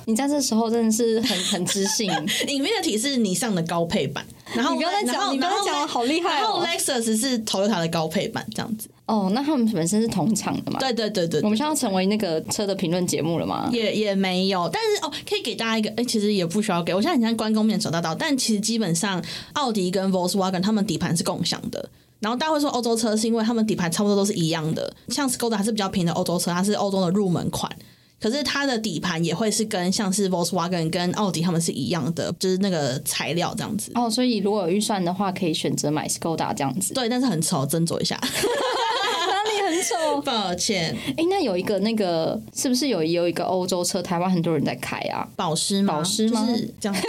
[0.05, 2.11] 你在这时候真的是很很知性。
[2.45, 8.87] Infinity 是你上的高配版，然后你不要再讲你不要再然后讲了好厉害哦然后 Lexus 是 Toyota 的高配版，这样子。
[9.07, 10.79] 哦，那他们本身是同厂的嘛？
[10.79, 13.69] 对对对对我们现在要成为那个车的评论节目了吗？
[13.71, 16.93] 也也没有，但是哦，可以给大家一个，哎、其实也不需要给。
[16.93, 21.89] 我现在很像关公面走大刀，但其实基本上奥迪跟 Volkswagen 他们底盘是共享的。
[22.19, 27.71] 然后大家会说欧洲车是因为他们底盘差不多都是一样的，像 Skoda 还是比较平的欧洲车，它是欧洲的入门款。
[28.19, 33.91] 可是它的底盘也会是跟像是 Volkswagen 跟奥迪他们是一样的，就是那个材料这样子。
[33.93, 36.95] 哦，所以如果有预算的话，可以选择买 Skoda 这样子。
[36.95, 38.15] 对，但是很丑，斟酌一下。
[38.19, 40.19] 哪里很丑？
[40.21, 45.27] 抱歉，哎、那有一个那个是不是有有一个欧洲车，台湾很多人在开啊？
[45.35, 45.93] 保湿吗？
[45.93, 46.97] 保湿吗就是这样。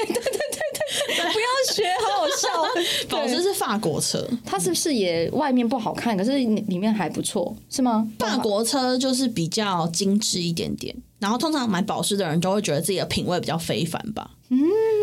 [0.47, 0.47] 不
[1.84, 3.08] 要学，好好笑。
[3.08, 8.06] 保时是法国车，它是不是也外面不好看，可是里面还不错，是吗？
[8.18, 10.94] 法国车就是比较精致一点点。
[11.18, 14.58] 然后通常买保时的人都会觉得自己的品味比较非凡吧，嗯，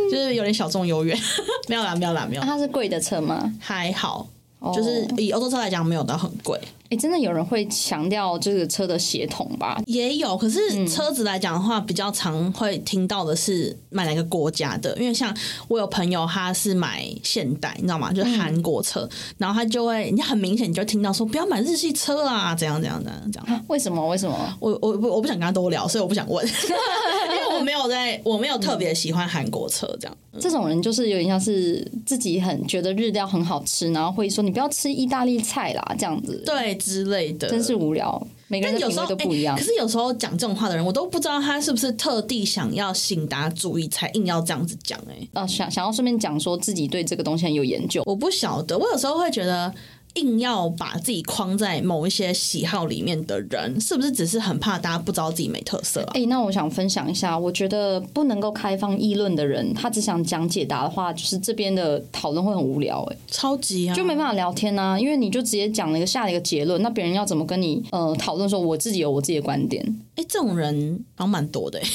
[0.10, 1.14] 就是有点小众优越。
[1.68, 3.54] 没有啦，没有啦，没有它是贵的车吗？
[3.60, 4.26] 还好，
[4.60, 6.58] 哦就是以欧洲车来讲，没有到很贵。
[6.96, 9.82] 哎、真的有人会强调这个车的协同吧？
[9.86, 15.36] 也有，可是车子来讲的话，比较常会听到的是买哪个国家的，因为像
[15.68, 18.14] 我有朋友他是买现代，你知道吗？
[18.14, 23.66] 就是韩国车，然后他就会，你很明显你就听到说不要买日系车啦，怎样怎样怎样怎样。
[23.68, 24.08] 为什么？
[24.08, 24.58] 为什么？
[24.62, 30.18] 我我我我不想跟他多聊，所以我不想问， 因为我没有在，我没有特别喜欢韩国车这样。
[30.38, 38.28] 这种人就是有点像是自己很觉得日料很好吃，然后会说你不要吃意大利菜啦，这样子，对之类的，真是无聊。
[38.48, 39.56] 每个人有时候味都不一样。
[39.56, 45.00] 欸可是有时候讲这种话的人，我都不知道他是不是特地想要醒达主义，才硬要这样子讲。
[45.10, 48.04] 哎，呃，想想要顺便讲说自己对这个东西很有研究。
[48.06, 49.74] 我不晓得，我有时候会觉得。
[50.16, 56.12] 硬要把自己框在某一些喜好里面的人，是不是只是很怕大家不知道自己没特色啊？
[56.14, 69.84] 哎、那我想分享一下，我觉得不能够开放议论的人，他只想讲解答的话，就是这边的讨论会很无聊、哎，超级啊，就没办法聊天啊，因为你就直接讲了一个下了一个结论，那别人要怎么跟你呃讨论说我自己有我自己的观点？
[70.16, 71.88] 哎、这种人好像蛮多的、欸，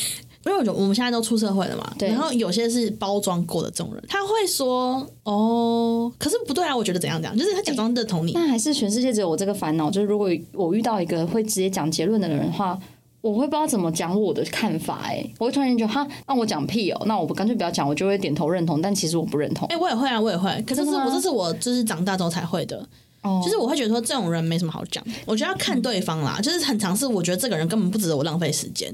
[0.44, 8.32] 因为我觉得我们现在都出社会了嘛，对然后有些是包装过的这种人，他会说哦，可是不对啊，我觉得怎样怎样，就是他假装认同你。
[8.32, 12.78] 那还是全世界只有我这个烦恼，就是如果我遇到一个会直接讲结论的人的话。
[13.22, 19.76] 我会不知道怎么讲我的看法、哎，我会突然觉得哈，那我讲屁哦，那我干脆不要讲，我就会点头认同，但其实我不认同哎、。
[19.76, 22.82] 我也会啊，我也会，可是我这是我就是长大之后才会的，
[23.20, 28.90] 哦就是我会觉得说这种人没什么好讲，我觉得要看对方啦，就是很尝试，我觉得这个人根本不值得我浪费时间。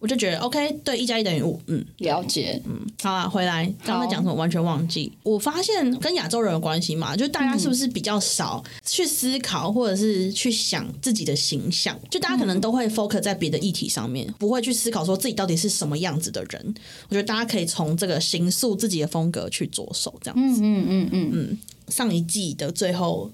[0.00, 2.60] 我就觉得 OK，对，一加一等于五，嗯，了解。
[2.64, 5.12] 嗯好啊，回来刚才讲什么完全忘记。
[5.22, 11.98] 我发现跟亚洲人有关系嘛，就大家是不是比较少去思考或者是去想自己的形象？
[12.10, 16.74] 就大家可能都会 focus 在别的议题上面，不会去思考说自己到底是什么样子的人。
[17.08, 20.60] 我觉得大家可以从这个形塑自己的风格去着手，这样子。
[20.62, 23.30] 嗯嗯嗯嗯，上一季的最后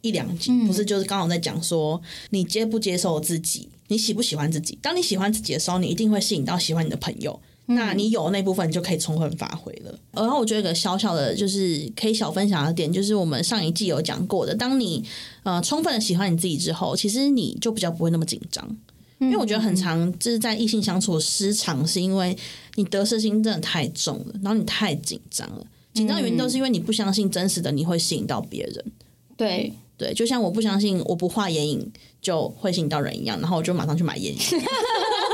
[0.00, 2.00] 一两集，不是就是刚好在讲说
[2.30, 4.78] 你接不接受自己，你喜不喜欢自己？
[4.82, 7.38] 当你喜欢自己的时候，你一定会吸引到喜欢你的朋友。
[7.68, 9.98] 那你有那部分，你就可以充分发挥了。
[10.12, 15.04] 然后我觉得一个小小的，就是可以小分享的点，就是我们上一季有讲过的，当你
[15.42, 18.64] 呃充分的喜欢你自己之后，其实你就比较不会那么紧张。
[19.18, 22.36] 因为我觉得很长，就是在异性相处失常，是因为
[22.74, 25.66] 你得失心真的太重了，然后你太紧张了。
[25.94, 28.84] 紧张原因都是因为你不相信真实的你会吸引到别人。
[29.36, 34.38] 对对，就像我不相信我不画眼影就会吸引到人一样，然后我就马上去买眼影。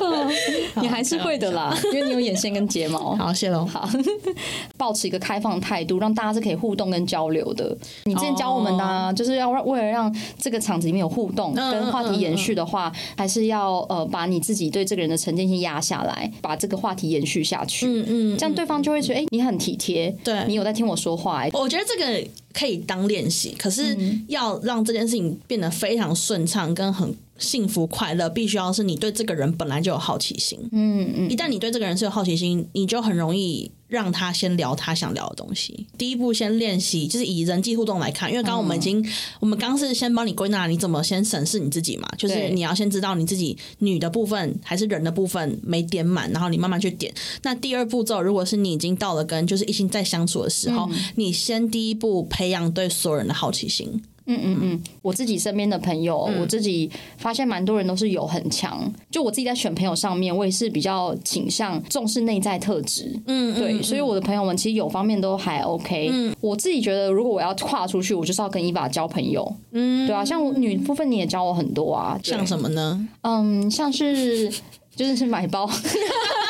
[0.80, 3.14] 你还是会的啦，因为你有眼线跟睫毛。
[3.16, 3.64] 好，谢喽。
[3.64, 3.88] 好，
[4.76, 7.76] 保持一个开放态度，让大家是可以互动跟交流的。
[8.04, 17.86] 你之前教我们的，啊，就是要为了让这个场子里面有互动跟话题延续的话，还是要呃把你自己对这个人的成见先压下来，把这个话题延续下去。
[17.86, 21.44] 嗯嗯，这样对方就会觉得，哎，你很体贴，对你有在听我说话。
[21.52, 23.96] 我觉得这个可以当练习，可是
[24.28, 27.14] 要让这件事情变得非常顺畅跟很。
[27.38, 35.86] 幸福快乐必须要是你对这个人本来就有好奇心，嗯嗯，一旦你对这个人是有好奇心，你就很容易让他先聊他想聊的东西。
[35.98, 39.06] 第一步先练习，就是以人际互动来看，因为刚刚我们已经，
[39.40, 47.12] 我们刚是先帮你归纳，你怎么先审视你自己嘛，就是你要先知道你自己女的部分还是人的部分没点满，然后你慢慢去点。
[47.42, 54.02] 那第二步骤，如果是你已经到了跟就是异性在相处的时候，你先第一步培养对所有人的好奇心。
[54.26, 58.92] 嗯嗯嗯，我自己身边的朋友，我自己发现蛮多人都是有很强。
[59.10, 63.18] 就我自己在选朋友上面，我也是比较倾向重视内在特质。
[63.26, 66.08] 嗯，对，所以我的朋友们其实有方面都还 OK。
[66.12, 69.50] 嗯，我自己觉得，如果我要跨出去，我就是要跟伊娃交朋友。
[69.70, 73.08] 嗯，对啊，像女部分你也教我很多啊，像什么呢？
[73.22, 74.50] 嗯，像是
[74.96, 75.70] 就是是买包，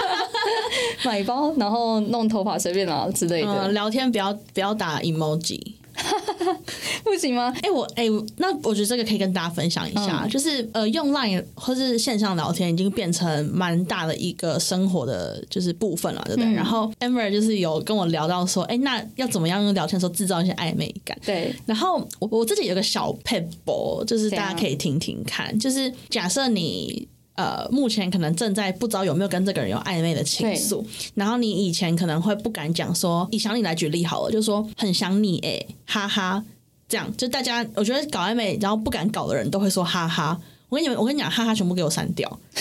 [1.04, 3.68] 买包，然后弄头发随便拿之类的。
[3.72, 5.60] 聊天不要不要打 emoji。
[7.04, 7.54] 不行吗？
[7.62, 8.04] 哎，我哎，
[8.36, 16.52] 那我觉得这个可以跟大家分享一下，就是呃，用 Line 或是线上聊天已经变成蛮大的一个生活的就是部分了，对不对？
[16.52, 21.16] 然后 Amber 就是有跟我聊到说，哎，那要怎么样用聊天的时候制造一些暧昧感？
[21.24, 21.54] 对。
[21.64, 27.08] 然后我我自己有个小 pebble，就是大家可以听听看，就是假设你。
[27.36, 30.84] 呃，目前可能正在不知道有没有跟这个人有暧昧的情愫，
[31.14, 36.42] 然后你以前可能会不敢讲说，以想你来举例好了，就说很想你哎，哈哈，
[36.88, 42.28] 这样就大家我觉得搞暧昧然后不敢搞的人都会说哈哈，我跟你们我跟你讲哈哈全部给我删掉。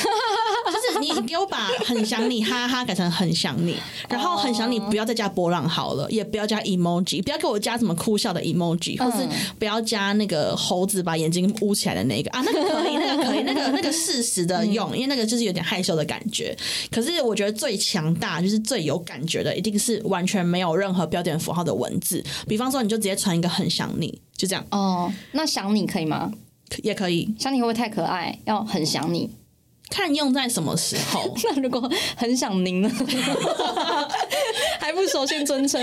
[0.65, 3.75] 就是你给我把很想你哈哈改成很想你，
[4.09, 9.27] 然后很想你不要再加波浪好了，也不要加 emoji，不要给我加什么哭笑的 emoji，或是
[9.57, 16.55] 不要加那个猴子把眼睛捂起来的那个啊，那个可以，那个可以，那个 那个适时的用，因为那个就是有点害羞的感觉。
[16.91, 22.23] 可是我觉得最强大就是最有感觉的，一定是完全没有任何标点符号的文字。
[22.47, 24.65] 比方说，你就直接传一个很想你，就这样。
[24.71, 26.31] 哦，那想你可以吗？
[26.83, 27.33] 也可以。
[27.39, 28.37] 想你会不会太可爱？
[28.45, 29.29] 要很想你。
[29.87, 31.31] 看用在什么时候？
[31.45, 32.89] 那如果很想您呢？
[34.79, 35.81] 还不首先尊称？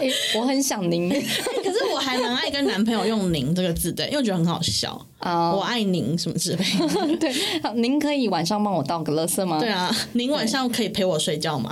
[0.00, 1.08] 哎，我很想您。
[1.10, 5.00] 可是我还蛮爱跟男朋友用“您”这个字的，因为我觉得很好笑。
[5.18, 7.16] 啊，我爱您什么之类的。
[7.16, 7.32] 对，
[7.74, 9.58] 您可以晚上帮我倒个垃圾吗？
[9.58, 11.70] 对啊，您晚上可以陪我睡觉吗？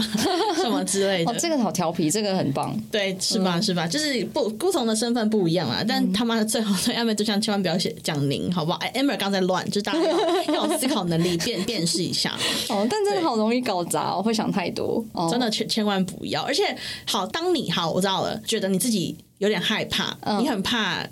[0.56, 1.30] 什么之类的。
[1.30, 2.74] 哦，这个好调皮，这个很棒。
[2.90, 3.60] 对，是吧？
[3.60, 3.86] 是吧？
[3.86, 5.84] 就是不不同的身份不一样啊。
[5.86, 8.78] 但他妈的最好对暧昧对象千万不要写讲您，好不好？
[8.78, 10.00] 哎，Amber 刚才乱，就是大家
[10.48, 12.34] 要有思考能力，辨辨识一下。
[12.70, 15.04] 哦，但真的好容易搞砸，会想太多。
[15.30, 16.42] 真的千千万不要。
[16.42, 21.06] 而且，好，当你好，我知道了，觉得你自己有点害怕，你很怕。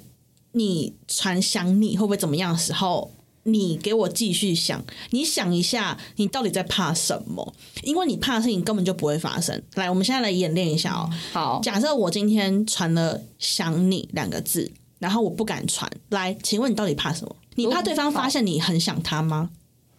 [0.54, 3.10] 你传想你会不会怎么样的时候，
[3.44, 7.54] 你给我继续想，你想一下，你到底在怕什么？
[7.82, 9.62] 因为你怕的事情根本就不会发生。
[9.76, 11.08] 来，我们现在来演练一下哦。
[11.32, 15.90] 好，假设我今天传了“想你”两个字，然后我不敢传。
[16.10, 17.34] 来，请问你到底怕什么？
[17.54, 19.48] 你怕对方发现你很想他吗？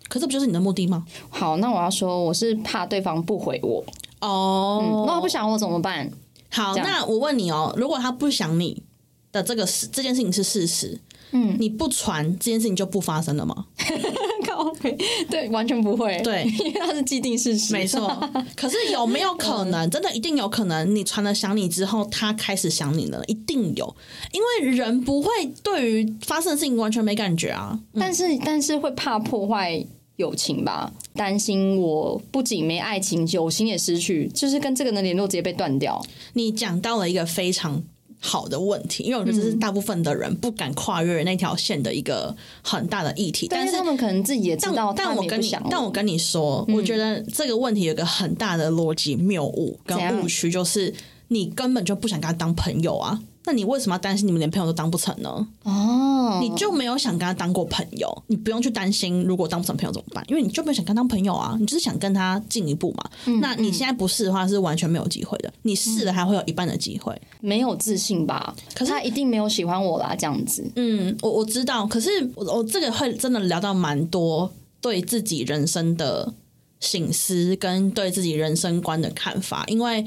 [0.07, 1.03] 可这不就是你的目的吗？
[1.31, 3.83] 好，那我要说，我是怕对方不回我。
[4.19, 6.11] 哦，那我不想我怎么办？
[6.53, 8.83] 好，那我问你哦，如果他不想你？
[9.31, 11.01] 的这个事，这件事情是事实。
[11.31, 13.65] 嗯，你不传这件事情就不发生了吗？
[15.29, 16.21] 对，完全不会。
[16.21, 17.73] 对，因为它是既定事实。
[17.73, 18.07] 没错。
[18.55, 23.23] 可是有没有可能， 真的一定有可能，你传了想你之后，他开始想你了？
[23.25, 23.95] 一定有，
[24.31, 25.29] 因为人不会
[25.63, 27.79] 对于发生的事情完全没感觉啊。
[27.95, 29.83] 但是，但是会怕破坏
[30.17, 36.03] 友情吧，担心我不仅没爱情，友情也失去，就是跟这个人联络直接被断掉。
[36.33, 37.81] 你讲到了一个非常
[38.19, 43.47] 好的问题，因为我觉得这是大部分的人不敢跨越那条线的一个很大的议题。
[43.49, 50.93] 但是他们可能自己也知道，但我跟你，但我跟你说，我觉得这个问题有个很大的逻辑谬误跟误区，就是
[51.29, 53.19] 你根本就不想跟他当朋友啊。
[53.45, 55.47] 那你为什么要担心你们连朋友都当不成呢？
[55.63, 63.03] 哦，你就没有想跟他当过朋友，你不用去担心如果当不成朋友怎么办，因为你就没有想跟他当朋友啊，你就是想跟他进一步嘛。
[63.41, 65.51] 那你现在不试的话，是完全没有机会的。
[65.63, 68.55] 你试了还会有一半的机会，没有自信吧？
[68.73, 70.65] 可是他一定没有喜欢我啦，这样子。
[70.77, 76.33] 嗯，我我知道，可是我我这个会真的聊到蛮多对自己人生的
[76.79, 80.05] 醒思跟对自己人生观的看法，因为。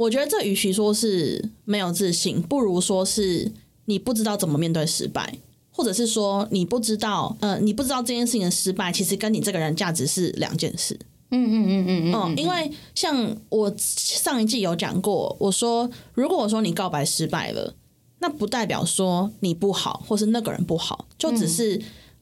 [0.00, 3.52] 我觉得这与其说是没有自信，不如说是
[3.84, 5.36] 你不知道怎么面对失败，
[5.70, 10.98] 或者是说你不知道，呃，你不知道这件事情的失败其实跟你这个人价值是两件事。
[11.32, 12.36] 嗯嗯嗯嗯嗯。
[12.38, 17.74] 因为像我上一季有讲过，我说如果我说你告白失败了，
[18.20, 21.78] 那不代表说你不好，或是那个人不好，就只是。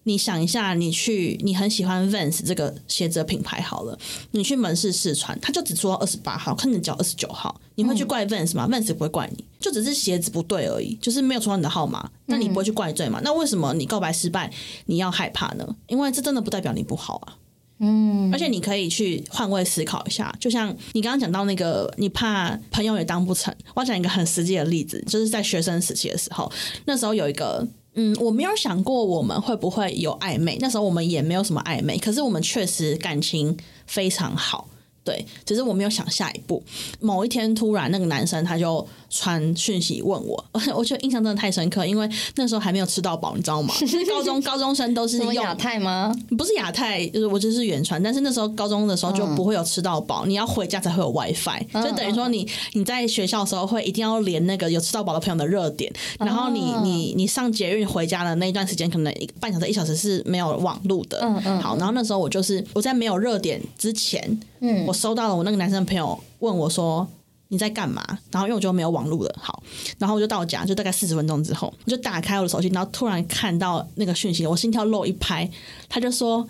[0.09, 3.97] 你想一下，你去你很喜欢 Vans 这个鞋子品牌好了，
[4.31, 13.21] 你去门市试穿，他就只说二十八号，看你脚二十九号，你会去怪 Vans 吗？Vans 不会怪你，就只是鞋子不对而已，就是没有出到你的号码，那你不会去怪罪嘛？
[13.23, 14.51] 那为什么你告白失败
[14.87, 15.77] 你要害怕呢？
[15.89, 17.37] 因为这真的不代表你不好啊。
[17.81, 23.55] 嗯，而且你可以去换位思考一下，就像你刚刚讲到那个，你怕朋友也当不成。
[23.75, 26.51] 我讲一个很实际的例子，就是在学生时期的时候，
[26.87, 27.69] 那时候有一个。
[27.95, 34.69] 嗯，我没有想过我们会不会有暧昧，那时候我们也没有什么暧昧，可是我们确实感情非常好。
[35.05, 36.63] 对，只是我没有想下一步。
[37.01, 40.45] 某一天突然，那个男生他就传讯息问我，
[40.77, 43.73] 我觉得印象真的太深刻，因为那时候还没有吃到饱，你知道吗？
[44.07, 46.15] 高中高中生都是用亚太吗？
[46.37, 48.03] 不是亚太，就是我就是远传。
[48.03, 61.21] 但是那时候高中的时候就不会有吃到饱，你要回家才会有 WiFi，就等于说你你在学校的时候会一定要连那个有吃到饱的朋友的热点，然后你你你上捷运回家的那一段时间，可能一半小时一小时是没有网路的。
[61.23, 61.61] 嗯嗯。
[61.63, 64.39] 好，然后那时候我就是我在没有热点之前。
[64.61, 67.07] 嗯，我收到了我那个男生的朋友问我说
[67.49, 69.63] 你在干嘛，然后因为我就没有网络了，好，
[69.99, 75.49] 然后我就到家，就大概四十分钟之后，我就打开我的手机，然后突然看到那个讯息，我心跳漏一拍，
[75.89, 76.47] 他就说。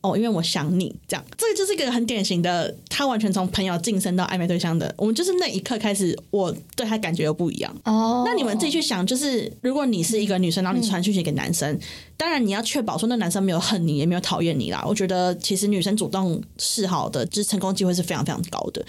[0.00, 4.94] 哦，因为我想你，这样，这个就是一个很典型的，他完全从朋友晋升到暧昧对象的。
[4.96, 7.76] 我们就是那一刻开始，我对他感觉又不一样。
[7.84, 11.76] 哦，那你们自己去想，就是如果你是一个女生，然后你传讯息给男生，
[12.18, 14.84] 当然你要确保说那男生没有恨你，也没有讨厌你啦。
[14.84, 18.84] 我觉得其实女生主动示好的，就是成功机会是非常非常高的。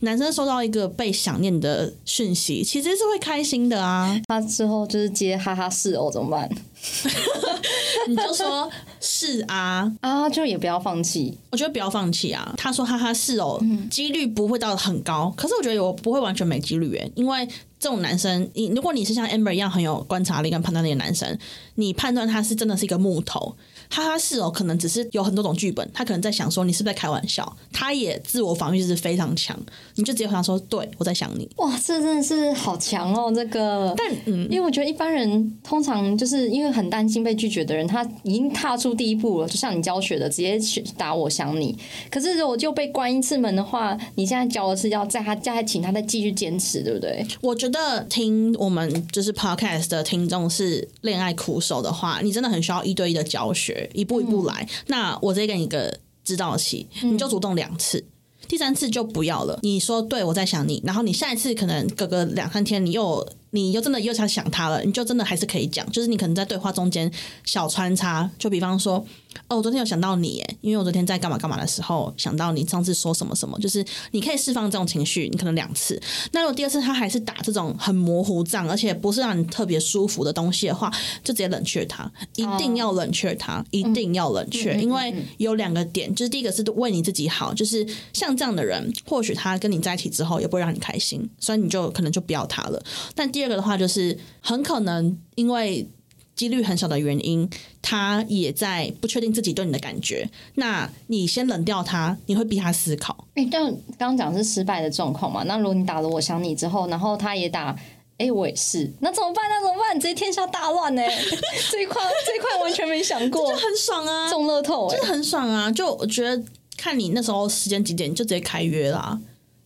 [0.00, 4.20] 男生收到一个被想念的讯息，其实是会开心的啊。
[4.28, 6.48] 他之后就是接哈哈是哦，怎么办？
[8.06, 8.70] 你就说
[9.00, 11.38] 是啊啊，就也不要放弃。
[11.50, 12.52] 我觉得不要放弃啊。
[12.58, 13.58] 他说哈哈是哦，
[13.90, 17.48] 几率不会到很高，可是我觉得我不会完全没几率耶，因为
[17.84, 21.38] 这种男生，你如果你是像 Amber 一样很有观察力跟判断力的男生，
[21.74, 23.54] 你判断他是真的是一个木头。
[23.90, 29.58] 哈哈是哦，可能只是有很多种剧本，他可能在想说你是不是在开玩笑，他也自我防御是非常强，
[29.96, 31.48] 你就直接回答说对我在想你。
[31.56, 33.94] 哇，这真的是好强哦，这个。
[33.96, 41.76] 但嗯，因为我觉得一般人通常就是因为很担心被拒绝的人，他已经踏出第一步了，就像你教学的，直接去打我想你。
[42.10, 47.24] 可是如果就被关一次门的话，你现在教的是要在他再请他再继续坚持，对不对？
[47.40, 53.73] 我觉得听我们就是 podcast 的听众是恋爱苦手的话，你真的很需要一对一的教学。
[53.92, 58.04] 一步一步来，那我再给你一个指导期，你就主动两次，
[58.48, 59.58] 第三次就不要了。
[59.62, 67.10] 你说对我在想你，然后你下一次可能隔个两三天，你又你又真的又想想他了，你就真的还是可以讲，就是你可能在对话中间
[67.44, 69.06] 小穿插，就比方说。
[69.48, 76.00] 哦，我昨天有想到你，耶，因为我昨天在干嘛干嘛的时候想到你，上次说什么什么，就是你可以释放这种情绪，你可能两次。
[76.30, 80.88] 那如果第二次他还是打这种很模糊仗，而且不是让你特别舒服的东西的话，
[81.24, 92.80] 就直接冷却他，一定要冷却他，一定要冷却，因为有两个点，就是第一个是为你自己好，就是像这样的人，或许他跟你在一起之后也不会让你开心，所以你就可能就不要他了。
[93.16, 95.88] 但第二个的话，就是很可能因为。
[96.36, 97.48] 几率很小的原因，
[97.80, 100.28] 他也在不确定自己对你的感觉。
[100.56, 103.28] 那你先冷掉他，你会逼他思考。
[103.36, 103.64] 哎，但
[103.96, 105.44] 刚刚讲是失败的状况嘛？
[105.44, 107.76] 那如果你打了我想你之后，然后他也打，
[108.18, 109.48] 哎，我也是，那怎么办？
[109.48, 109.94] 那怎么办？
[110.00, 111.02] 直接天下大乱呢？
[111.70, 115.70] 这一块这一块完全没想过，就很爽啊，中乐透，就很爽啊！
[115.70, 116.42] 就我觉得
[116.76, 119.16] 看你那时候时间几点，就直接开约啦。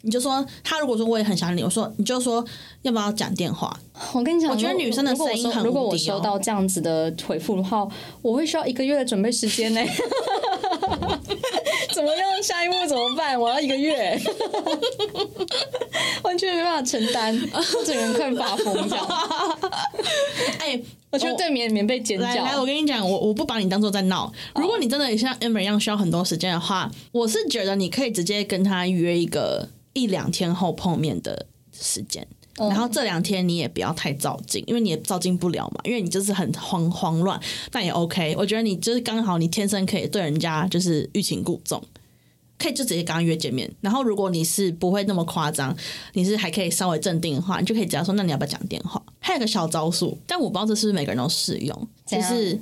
[0.03, 2.45] 你就说他如果说我也很想你，我说你就说
[2.83, 3.77] 要不要讲电话？
[4.13, 7.87] 我跟你讲，我觉得女生的声音很如果我收到这样子的回复的话，
[8.23, 9.81] 我会需要一个月的准备时间呢。
[11.93, 12.29] 怎么样？
[12.41, 13.39] 下一步怎么办？
[13.39, 14.17] 我要一个月，
[16.23, 19.05] 完全没办法承担，我整个人快发疯这样。
[20.61, 20.81] 哎、
[21.11, 22.65] 我就对棉棉被尖来来，叫我。
[22.65, 24.33] 跟你讲，我我不把你当做在闹。
[24.55, 29.69] 如果你真的也像 Amber 一样需要很多时间的话，我是觉得你可以直接跟他约一个
[29.99, 32.27] 一两天后碰面的时间。
[32.57, 37.41] 然后这两天你也不要太照进，因为你也照进不了嘛，因为你就是很慌慌乱，
[37.71, 38.35] 但也 OK。
[38.37, 41.81] 我觉得你就是刚好你天生可以对人家就是欲擒故纵，
[42.59, 43.71] 可以就直接跟他约见面。
[43.81, 45.73] 然后如果你是不会那么夸张，
[46.15, 49.01] 你是还可以稍微镇定的话，你就可以直接说，那你要不要讲电话？
[49.21, 52.61] 还有一个小招数，但我不知道这是不是每个人都适用，就是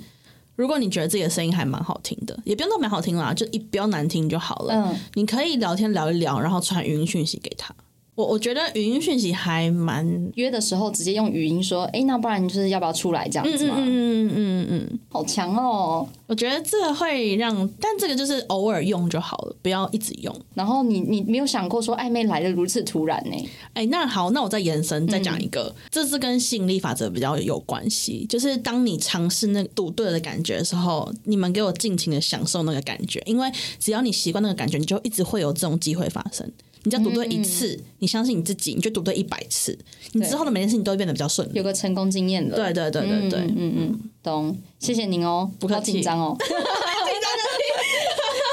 [0.57, 4.75] 如果你觉得自己的声音还蛮好听的，也不用到蛮好听啦，就一不要难听就好了。
[4.75, 7.75] 嗯你可以聊天聊一聊，然后传语音讯息给他。
[8.17, 16.09] 我我觉得语音讯息还蛮约的时候直接用语音说：“哎、那不然就是要不要出来这样子嘛？”嗯嗯嗯嗯嗯，好强哦！
[16.27, 20.35] 我觉得这个会让，但这个就是偶尔用就好了，不要一直用。
[20.55, 23.49] 然后你你没有想过说暧昧来的如此突然呢？
[23.75, 28.25] 哎、那好，那我再延伸再讲一个，这是跟吸引力法则比较有关系。
[28.27, 36.51] 就是当你尝试那赌对的感觉的时候，你们给我尽情的享受那个感觉，因为只要你习惯那个感觉，你就一直会有这种机会发生。
[36.87, 39.77] 你只要赌对一次，你相信你自己，你就赌对一百次，
[40.13, 41.53] 你之后的每件事情都会变得比较顺利。
[41.55, 42.55] 有个成功经验了。
[42.55, 44.57] 对对对对对，嗯嗯，懂。
[44.79, 46.37] 谢谢您哦，不客气好紧张哦。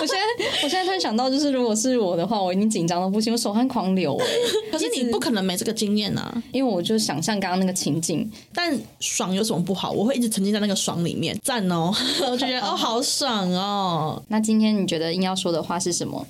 [0.01, 4.25] 我现在我现在突然想到，就是如果是我的话，我已经紧张到不行，我手汗狂流哎、
[4.71, 6.43] 可是你不可能没这个经验啊。
[6.51, 9.91] 因为我就想象刚刚那个情境，但爽有什么不好？
[9.91, 11.93] 我会一直沉浸在那个爽里面，赞哦！
[12.25, 14.21] 我就觉得哦，好爽哦。
[14.27, 16.25] 那今天你觉得硬要说的话是什么？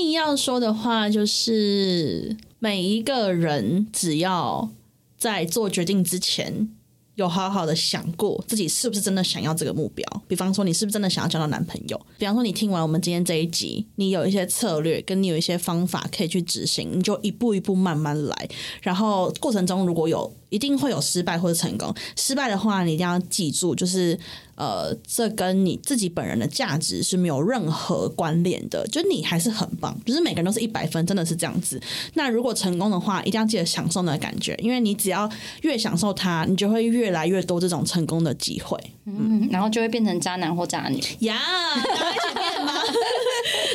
[0.00, 4.70] 硬要说的话，就是每一个人只要
[5.18, 6.70] 在做决定之前，
[7.16, 10.22] 有好好的想过自己是不是真的想要这个目标。
[10.26, 12.00] 比方说，你是不是真的想要交到男朋友？
[12.18, 18.48] 比方说，你听完我们今天这一集，你有一些策略，跟你有一些方法可以去执行，你就一步一步慢慢来。
[18.80, 24.18] 然后过程中如果有一定会有失败或者成功，失败的话，你一定要记住，就是
[24.56, 31.80] 呃，这跟你自己本人的价值是没有任何关联的，就你还是很棒，就是每个人都是一百分，真的是这样子。
[32.14, 35.30] 那如果成功的话，一定要记得享受那个感觉，因为你只要
[35.62, 38.78] 越享受它，你就会越来越多这种成功的机会。
[39.06, 41.00] 嗯，然后就会变成渣男或渣女。
[41.20, 41.38] 呀，
[41.76, 42.82] 大家一起变吧？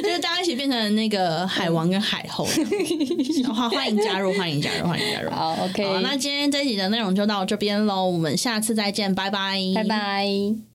[0.03, 2.45] 就是大家一起变成那个海王跟海后，
[3.53, 5.31] 欢欢迎加入，欢迎加入，欢迎加入。
[5.31, 10.74] 好，OK，好，那今天自己的内容就到这边喽，我们下次再见，拜拜，拜拜。